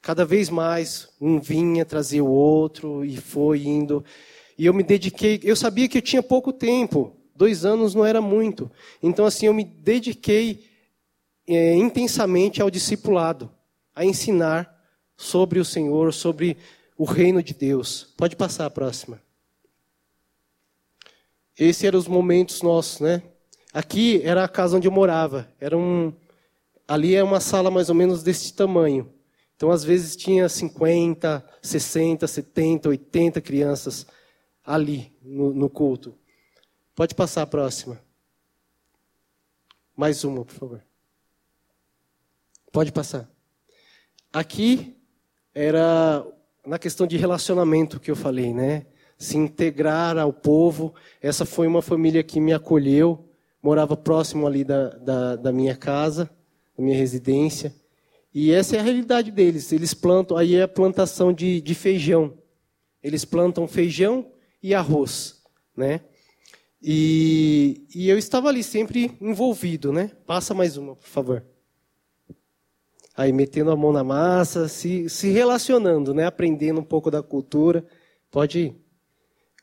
[0.00, 4.04] Cada vez mais, um vinha trazer o outro e foi indo.
[4.58, 8.20] E eu me dediquei, eu sabia que eu tinha pouco tempo, dois anos não era
[8.20, 8.70] muito.
[9.02, 10.68] Então, assim, eu me dediquei
[11.46, 13.50] é, intensamente ao discipulado,
[13.94, 14.72] a ensinar
[15.16, 16.56] sobre o Senhor, sobre
[16.96, 18.12] o reino de Deus.
[18.16, 19.20] Pode passar a próxima.
[21.58, 23.22] Esses eram os momentos nossos, né?
[23.72, 25.48] Aqui era a casa onde eu morava.
[25.60, 26.12] Era um,
[26.86, 29.12] ali é uma sala mais ou menos desse tamanho.
[29.56, 34.06] Então, às vezes, tinha 50, 60, 70, 80 crianças
[34.64, 36.14] ali no, no culto.
[36.94, 38.00] Pode passar a próxima.
[39.96, 40.84] Mais uma, por favor.
[42.70, 43.28] Pode passar.
[44.32, 44.96] Aqui
[45.54, 46.26] era
[46.66, 48.86] na questão de relacionamento que eu falei, né?
[49.18, 50.94] Se integrar ao povo.
[51.20, 53.28] Essa foi uma família que me acolheu,
[53.62, 56.30] morava próximo ali da, da, da minha casa,
[56.76, 57.74] da minha residência.
[58.34, 59.70] E essa é a realidade deles.
[59.72, 62.38] Eles plantam, aí é a plantação de, de feijão.
[63.02, 64.31] Eles plantam feijão
[64.62, 65.42] e arroz,
[65.76, 66.00] né?
[66.82, 70.10] E, e eu estava ali sempre envolvido, né?
[70.26, 71.44] Passa mais uma, por favor.
[73.16, 76.24] Aí metendo a mão na massa, se, se relacionando, né?
[76.26, 77.84] Aprendendo um pouco da cultura.
[78.30, 78.76] Pode ir.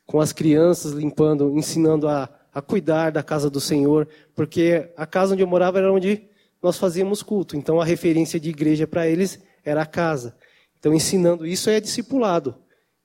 [0.06, 5.34] Com as crianças, limpando, ensinando a, a cuidar da casa do Senhor, porque a casa
[5.34, 6.28] onde eu morava era onde
[6.62, 7.56] nós fazíamos culto.
[7.56, 10.36] Então a referência de igreja para eles era a casa.
[10.78, 12.56] Então ensinando isso é discipulado.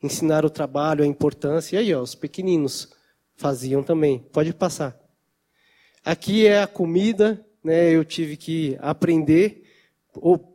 [0.05, 1.75] Ensinar o trabalho, a importância.
[1.75, 2.93] E aí, ó, os pequeninos
[3.35, 4.19] faziam também.
[4.31, 4.95] Pode passar.
[6.03, 7.89] Aqui é a comida, né?
[7.89, 9.63] Eu tive que aprender.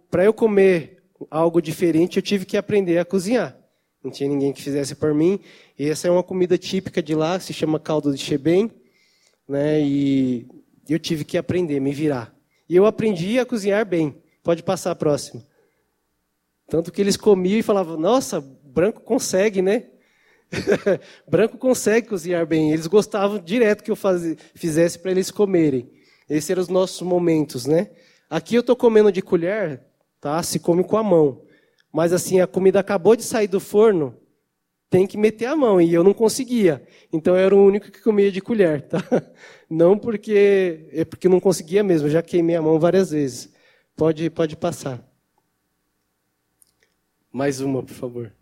[0.08, 3.58] Para eu comer algo diferente, eu tive que aprender a cozinhar.
[4.04, 5.40] Não tinha ninguém que fizesse por mim.
[5.76, 8.70] E essa é uma comida típica de lá, se chama caldo de chebem,
[9.48, 9.80] né?
[9.80, 10.46] E
[10.88, 12.32] eu tive que aprender, me virar.
[12.68, 14.22] E eu aprendi a cozinhar bem.
[14.44, 15.44] Pode passar a próxima.
[16.68, 18.40] Tanto que eles comiam e falavam: Nossa,
[18.70, 19.86] branco consegue, né?
[21.28, 22.72] branco consegue cozinhar bem.
[22.72, 24.36] Eles gostavam direto que eu faz...
[24.54, 25.90] fizesse para eles comerem.
[26.28, 27.90] Esses eram os nossos momentos, né?
[28.28, 29.82] Aqui eu estou comendo de colher,
[30.20, 30.40] tá?
[30.42, 31.42] Se come com a mão.
[31.92, 34.16] Mas assim, a comida acabou de sair do forno,
[34.88, 36.86] tem que meter a mão, e eu não conseguia.
[37.12, 39.02] Então eu era o único que comia de colher, tá?
[39.68, 43.52] Não porque é porque não conseguia mesmo, já queimei a mão várias vezes.
[43.94, 45.00] Pode, pode passar.
[47.30, 48.32] Mais uma, por favor.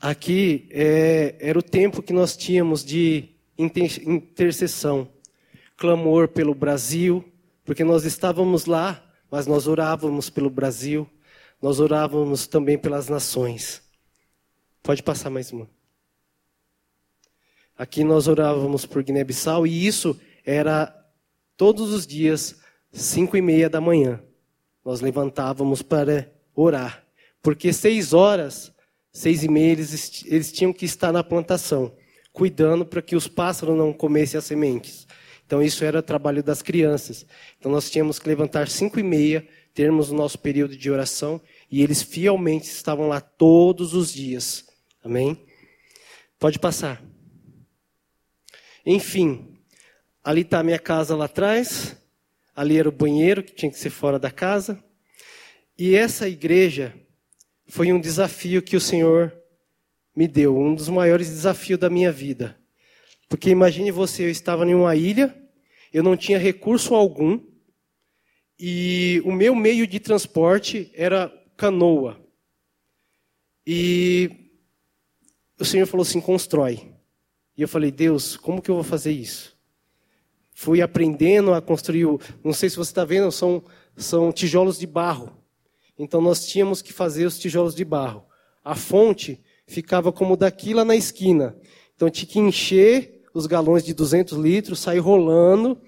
[0.00, 5.08] Aqui é, era o tempo que nós tínhamos de intercessão,
[5.76, 7.24] clamor pelo Brasil,
[7.64, 11.08] porque nós estávamos lá, mas nós orávamos pelo Brasil,
[11.62, 13.82] nós orávamos também pelas nações.
[14.82, 15.68] Pode passar mais uma.
[17.76, 20.94] Aqui nós orávamos por Guiné-Bissau e isso era
[21.56, 22.60] todos os dias,
[22.92, 24.22] cinco e meia da manhã.
[24.84, 27.04] Nós levantávamos para orar.
[27.42, 28.73] Porque seis horas,
[29.14, 31.96] seis e meia, eles, eles tinham que estar na plantação,
[32.34, 35.06] cuidando para que os pássaros não comessem as sementes.
[35.46, 37.24] Então isso era trabalho das crianças.
[37.58, 41.40] Então nós tínhamos que levantar cinco e meia, termos o nosso período de oração,
[41.70, 44.64] e eles fielmente estavam lá todos os dias
[45.04, 45.44] Amém?
[46.38, 47.04] Pode passar.
[48.86, 49.58] Enfim,
[50.24, 51.94] ali está a minha casa lá atrás.
[52.56, 54.82] Ali era o banheiro que tinha que ser fora da casa.
[55.78, 56.94] E essa igreja
[57.66, 59.34] foi um desafio que o Senhor
[60.14, 62.56] me deu, um dos maiores desafios da minha vida.
[63.28, 65.34] Porque imagine você, eu estava em uma ilha,
[65.92, 67.40] eu não tinha recurso algum,
[68.58, 72.20] e o meu meio de transporte era canoa.
[73.66, 74.30] E
[75.58, 76.92] o Senhor falou assim: constrói.
[77.56, 79.56] E eu falei: Deus, como que eu vou fazer isso?
[80.52, 82.06] Fui aprendendo a construir.
[82.44, 83.64] Não sei se você está vendo, são,
[83.96, 85.43] são tijolos de barro.
[85.98, 88.24] Então nós tínhamos que fazer os tijolos de barro.
[88.64, 91.56] A fonte ficava como daqui lá na esquina.
[91.94, 95.80] Então tinha que encher os galões de 200 litros, sair rolando,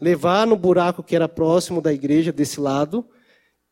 [0.00, 3.06] levar no buraco que era próximo da igreja, desse lado,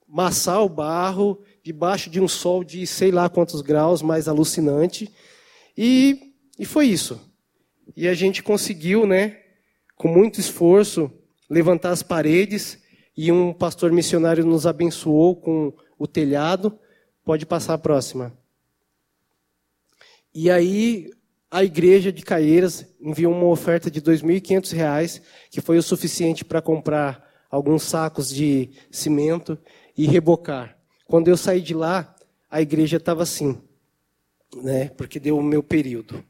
[0.07, 5.11] massar o barro, debaixo de um sol de sei lá quantos graus, mais alucinante,
[5.77, 7.21] e, e foi isso.
[7.97, 9.39] E a gente conseguiu, né,
[9.97, 11.11] com muito esforço,
[11.49, 12.82] levantar as paredes.
[13.17, 16.79] E um pastor missionário nos abençoou com o telhado.
[17.25, 18.33] Pode passar a próxima.
[20.35, 21.11] E aí
[21.51, 26.63] a igreja de Caieiras enviou uma oferta de R$ 2.500, que foi o suficiente para
[26.63, 29.59] comprar alguns sacos de cimento
[29.97, 30.79] e rebocar.
[31.07, 32.17] Quando eu saí de lá,
[32.51, 33.61] a igreja estava assim
[34.57, 36.23] né, porque deu o meu período.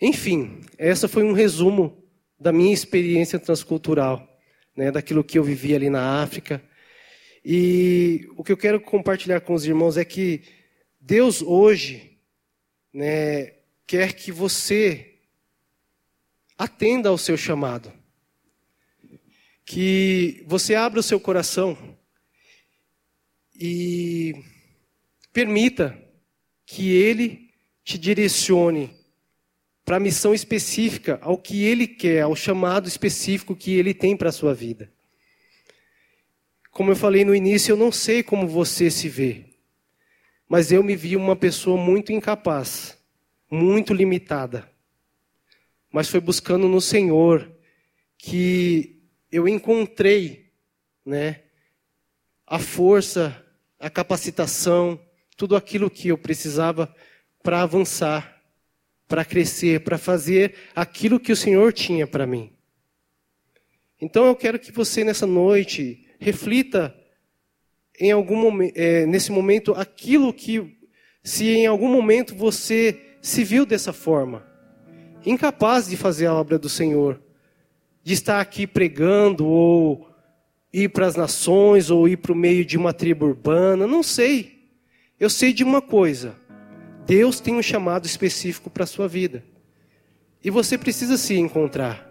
[0.00, 2.02] Enfim, essa foi um resumo
[2.38, 4.26] da minha experiência transcultural,
[4.76, 6.62] né, daquilo que eu vivi ali na África.
[7.44, 10.42] E o que eu quero compartilhar com os irmãos é que
[11.00, 12.18] Deus hoje
[12.92, 13.54] né,
[13.86, 15.14] quer que você
[16.58, 17.92] atenda ao seu chamado.
[19.64, 21.96] Que você abra o seu coração
[23.54, 24.34] e
[25.32, 25.96] permita
[26.66, 27.50] que Ele
[27.84, 28.99] te direcione
[29.90, 34.28] para a missão específica, ao que Ele quer, ao chamado específico que Ele tem para
[34.28, 34.88] a sua vida.
[36.70, 39.46] Como eu falei no início, eu não sei como você se vê,
[40.48, 42.96] mas eu me vi uma pessoa muito incapaz,
[43.50, 44.70] muito limitada.
[45.90, 47.50] Mas foi buscando no Senhor
[48.16, 50.52] que eu encontrei,
[51.04, 51.40] né,
[52.46, 53.44] a força,
[53.76, 55.04] a capacitação,
[55.36, 56.94] tudo aquilo que eu precisava
[57.42, 58.39] para avançar,
[59.10, 62.52] para crescer, para fazer aquilo que o Senhor tinha para mim.
[64.00, 66.96] Então eu quero que você nessa noite reflita
[67.98, 70.78] em algum é, nesse momento aquilo que,
[71.24, 74.46] se em algum momento você se viu dessa forma,
[75.26, 77.20] incapaz de fazer a obra do Senhor,
[78.04, 80.08] de estar aqui pregando ou
[80.72, 84.68] ir para as nações ou ir para o meio de uma tribo urbana, não sei.
[85.18, 86.39] Eu sei de uma coisa:
[87.06, 89.44] Deus tem um chamado específico para a sua vida.
[90.42, 92.08] E você precisa se encontrar.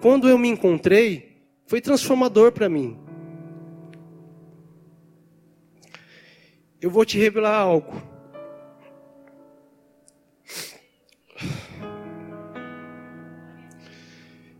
[0.00, 2.98] Quando eu me encontrei, foi transformador para mim.
[6.80, 8.00] Eu vou te revelar algo.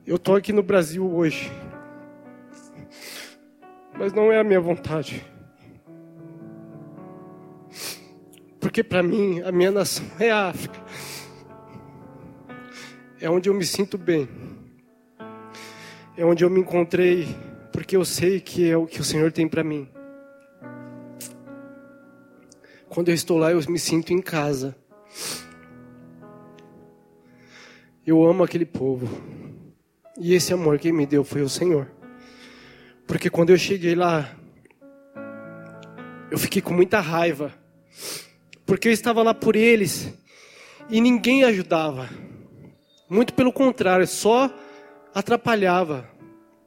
[0.05, 1.53] Eu estou aqui no Brasil hoje,
[3.99, 5.22] mas não é a minha vontade.
[8.61, 10.78] Porque para mim, a minha nação é a África.
[13.20, 14.28] É onde eu me sinto bem.
[16.16, 17.26] É onde eu me encontrei,
[17.72, 19.88] porque eu sei que é o que o Senhor tem para mim.
[22.88, 24.74] Quando eu estou lá, eu me sinto em casa.
[28.06, 29.09] Eu amo aquele povo.
[30.18, 31.88] E esse amor que me deu foi o Senhor.
[33.06, 34.34] Porque quando eu cheguei lá,
[36.30, 37.52] eu fiquei com muita raiva.
[38.69, 40.12] Porque eu estava lá por eles
[40.91, 42.11] e ninguém ajudava.
[43.09, 44.55] Muito pelo contrário, só
[45.14, 46.07] atrapalhava,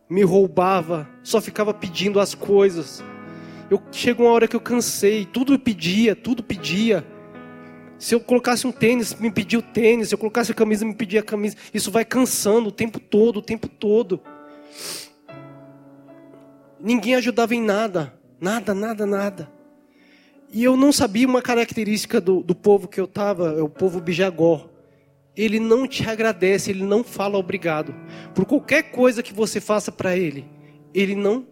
[0.10, 3.04] me roubava, só ficava pedindo as coisas.
[3.70, 7.06] Eu chegou uma hora que eu cansei, tudo pedia, tudo pedia.
[8.00, 10.10] Se eu colocasse um tênis, me pedia o tênis.
[10.10, 11.56] Se eu colocasse a camisa, me pedia a camisa.
[11.72, 14.20] Isso vai cansando o tempo todo, o tempo todo.
[16.80, 18.20] Ninguém ajudava em nada.
[18.40, 19.61] Nada, nada, nada.
[20.52, 24.02] E eu não sabia uma característica do, do povo que eu estava, é o povo
[24.02, 24.70] bijagó.
[25.36, 27.96] Ele não te agradece, ele não fala obrigado.
[28.36, 30.46] Por qualquer coisa que você faça para ele,
[30.94, 31.48] ele não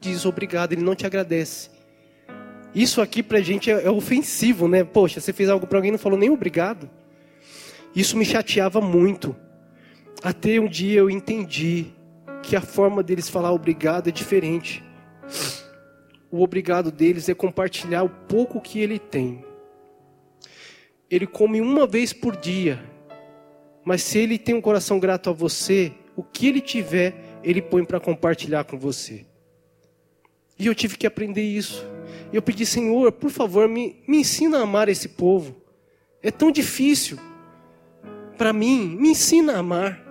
[0.00, 1.70] diz obrigado, ele não te agradece.
[2.72, 4.84] Isso aqui pra gente é, é ofensivo, né?
[4.84, 6.88] Poxa, você fez algo para alguém e não falou nem obrigado.
[7.94, 9.34] Isso me chateava muito.
[10.22, 11.86] Até um dia eu entendi
[12.42, 14.84] que a forma deles falar obrigado é diferente.
[16.36, 19.42] O obrigado deles é compartilhar o pouco que ele tem.
[21.10, 22.78] Ele come uma vez por dia,
[23.82, 27.86] mas se ele tem um coração grato a você, o que ele tiver, ele põe
[27.86, 29.24] para compartilhar com você.
[30.58, 31.86] E eu tive que aprender isso.
[32.30, 35.56] Eu pedi, Senhor, por favor, me, me ensina a amar esse povo.
[36.22, 37.18] É tão difícil
[38.36, 38.94] para mim.
[39.00, 40.02] Me ensina a amar.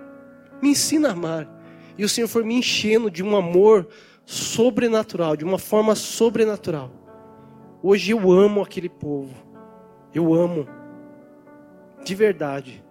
[0.60, 1.48] Me ensina a amar.
[1.96, 3.86] E o Senhor foi me enchendo de um amor
[4.26, 6.90] sobrenatural, de uma forma sobrenatural.
[7.80, 9.32] Hoje eu amo aquele povo.
[10.12, 10.66] Eu amo.
[12.04, 12.84] De verdade.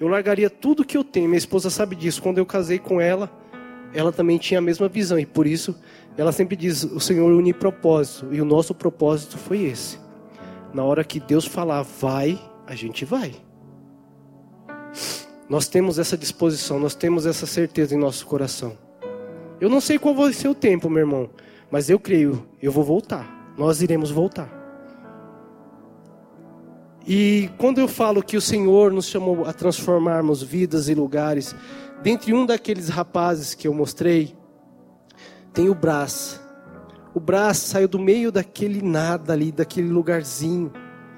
[0.00, 1.28] Eu largaria tudo que eu tenho.
[1.28, 2.20] Minha esposa sabe disso.
[2.20, 3.30] Quando eu casei com ela,
[3.94, 5.18] ela também tinha a mesma visão.
[5.18, 5.78] E por isso
[6.16, 8.28] ela sempre diz: o Senhor une propósito.
[8.32, 9.98] E o nosso propósito foi esse.
[10.74, 13.34] Na hora que Deus falar, vai, a gente vai.
[15.48, 18.76] Nós temos essa disposição, nós temos essa certeza em nosso coração.
[19.60, 21.30] Eu não sei qual vai ser o tempo, meu irmão,
[21.70, 23.54] mas eu creio, eu vou voltar.
[23.58, 24.60] Nós iremos voltar.
[27.06, 31.54] E quando eu falo que o Senhor nos chamou a transformarmos vidas e lugares,
[32.02, 34.34] dentre um daqueles rapazes que eu mostrei,
[35.52, 36.40] tem o Brás.
[37.14, 40.72] O Brás saiu do meio daquele nada ali, daquele lugarzinho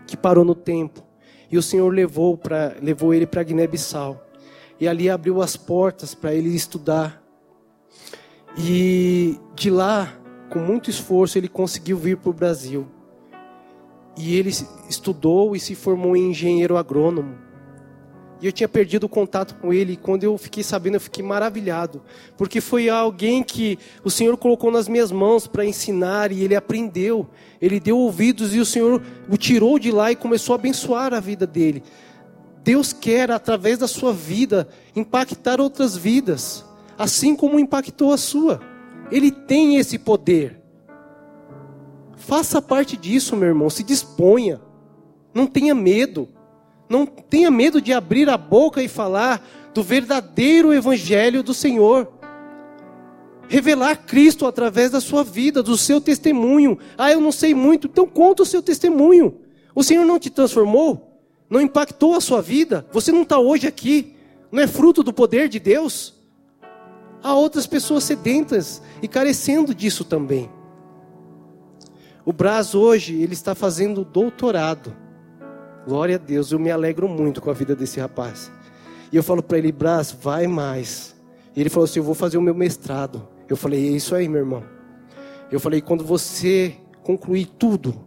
[0.06, 1.02] que parou no tempo.
[1.50, 4.26] E o Senhor levou, pra, levou ele para Guiné-Bissau.
[4.80, 7.21] E ali abriu as portas para ele estudar.
[8.56, 10.12] E de lá,
[10.50, 12.86] com muito esforço, ele conseguiu vir para o Brasil.
[14.16, 14.50] E ele
[14.88, 17.34] estudou e se formou em engenheiro agrônomo.
[18.42, 19.92] E eu tinha perdido o contato com ele.
[19.92, 22.02] E quando eu fiquei sabendo, eu fiquei maravilhado.
[22.36, 26.32] Porque foi alguém que o Senhor colocou nas minhas mãos para ensinar.
[26.32, 27.28] E ele aprendeu.
[27.60, 29.00] Ele deu ouvidos e o Senhor
[29.30, 31.84] o tirou de lá e começou a abençoar a vida dele.
[32.64, 36.64] Deus quer, através da sua vida, impactar outras vidas.
[37.02, 38.60] Assim como impactou a sua.
[39.10, 40.62] Ele tem esse poder.
[42.14, 43.68] Faça parte disso, meu irmão.
[43.68, 44.60] Se disponha.
[45.34, 46.28] Não tenha medo.
[46.88, 49.44] Não tenha medo de abrir a boca e falar
[49.74, 52.06] do verdadeiro evangelho do Senhor.
[53.48, 56.78] Revelar Cristo através da sua vida, do seu testemunho.
[56.96, 59.40] Ah, eu não sei muito, então conta o seu testemunho.
[59.74, 61.20] O Senhor não te transformou?
[61.50, 62.86] Não impactou a sua vida?
[62.92, 64.14] Você não está hoje aqui?
[64.52, 66.21] Não é fruto do poder de Deus?
[67.22, 70.50] Há outras pessoas sedentas e carecendo disso também.
[72.24, 74.94] O Braz hoje, ele está fazendo doutorado.
[75.86, 78.50] Glória a Deus, eu me alegro muito com a vida desse rapaz.
[79.10, 81.14] E eu falo para ele, Braz, vai mais.
[81.54, 83.28] E ele falou assim: Eu vou fazer o meu mestrado.
[83.48, 84.64] Eu falei: É isso aí, meu irmão.
[85.50, 88.04] Eu falei: Quando você concluir tudo,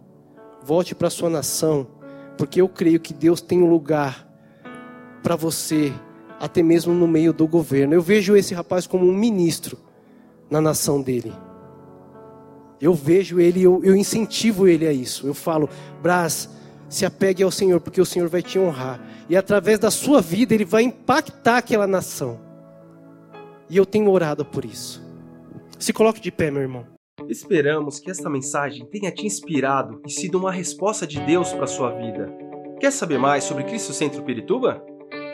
[0.63, 1.87] volte para sua nação,
[2.37, 4.27] porque eu creio que Deus tem um lugar
[5.21, 5.93] para você,
[6.45, 7.93] até mesmo no meio do governo.
[7.93, 9.77] Eu vejo esse rapaz como um ministro
[10.49, 11.33] na nação dele.
[12.79, 15.25] Eu vejo ele, eu, eu incentivo ele a isso.
[15.25, 15.67] Eu falo,
[16.01, 16.49] Brás,
[16.87, 19.01] se apegue ao Senhor, porque o Senhor vai te honrar.
[19.27, 22.39] E através da sua vida, ele vai impactar aquela nação.
[23.69, 25.03] E eu tenho orado por isso.
[25.79, 26.85] Se coloque de pé, meu irmão.
[27.27, 31.67] Esperamos que esta mensagem tenha te inspirado e sido uma resposta de Deus para a
[31.67, 32.31] sua vida.
[32.79, 34.85] Quer saber mais sobre Cristo Centro Pirituba?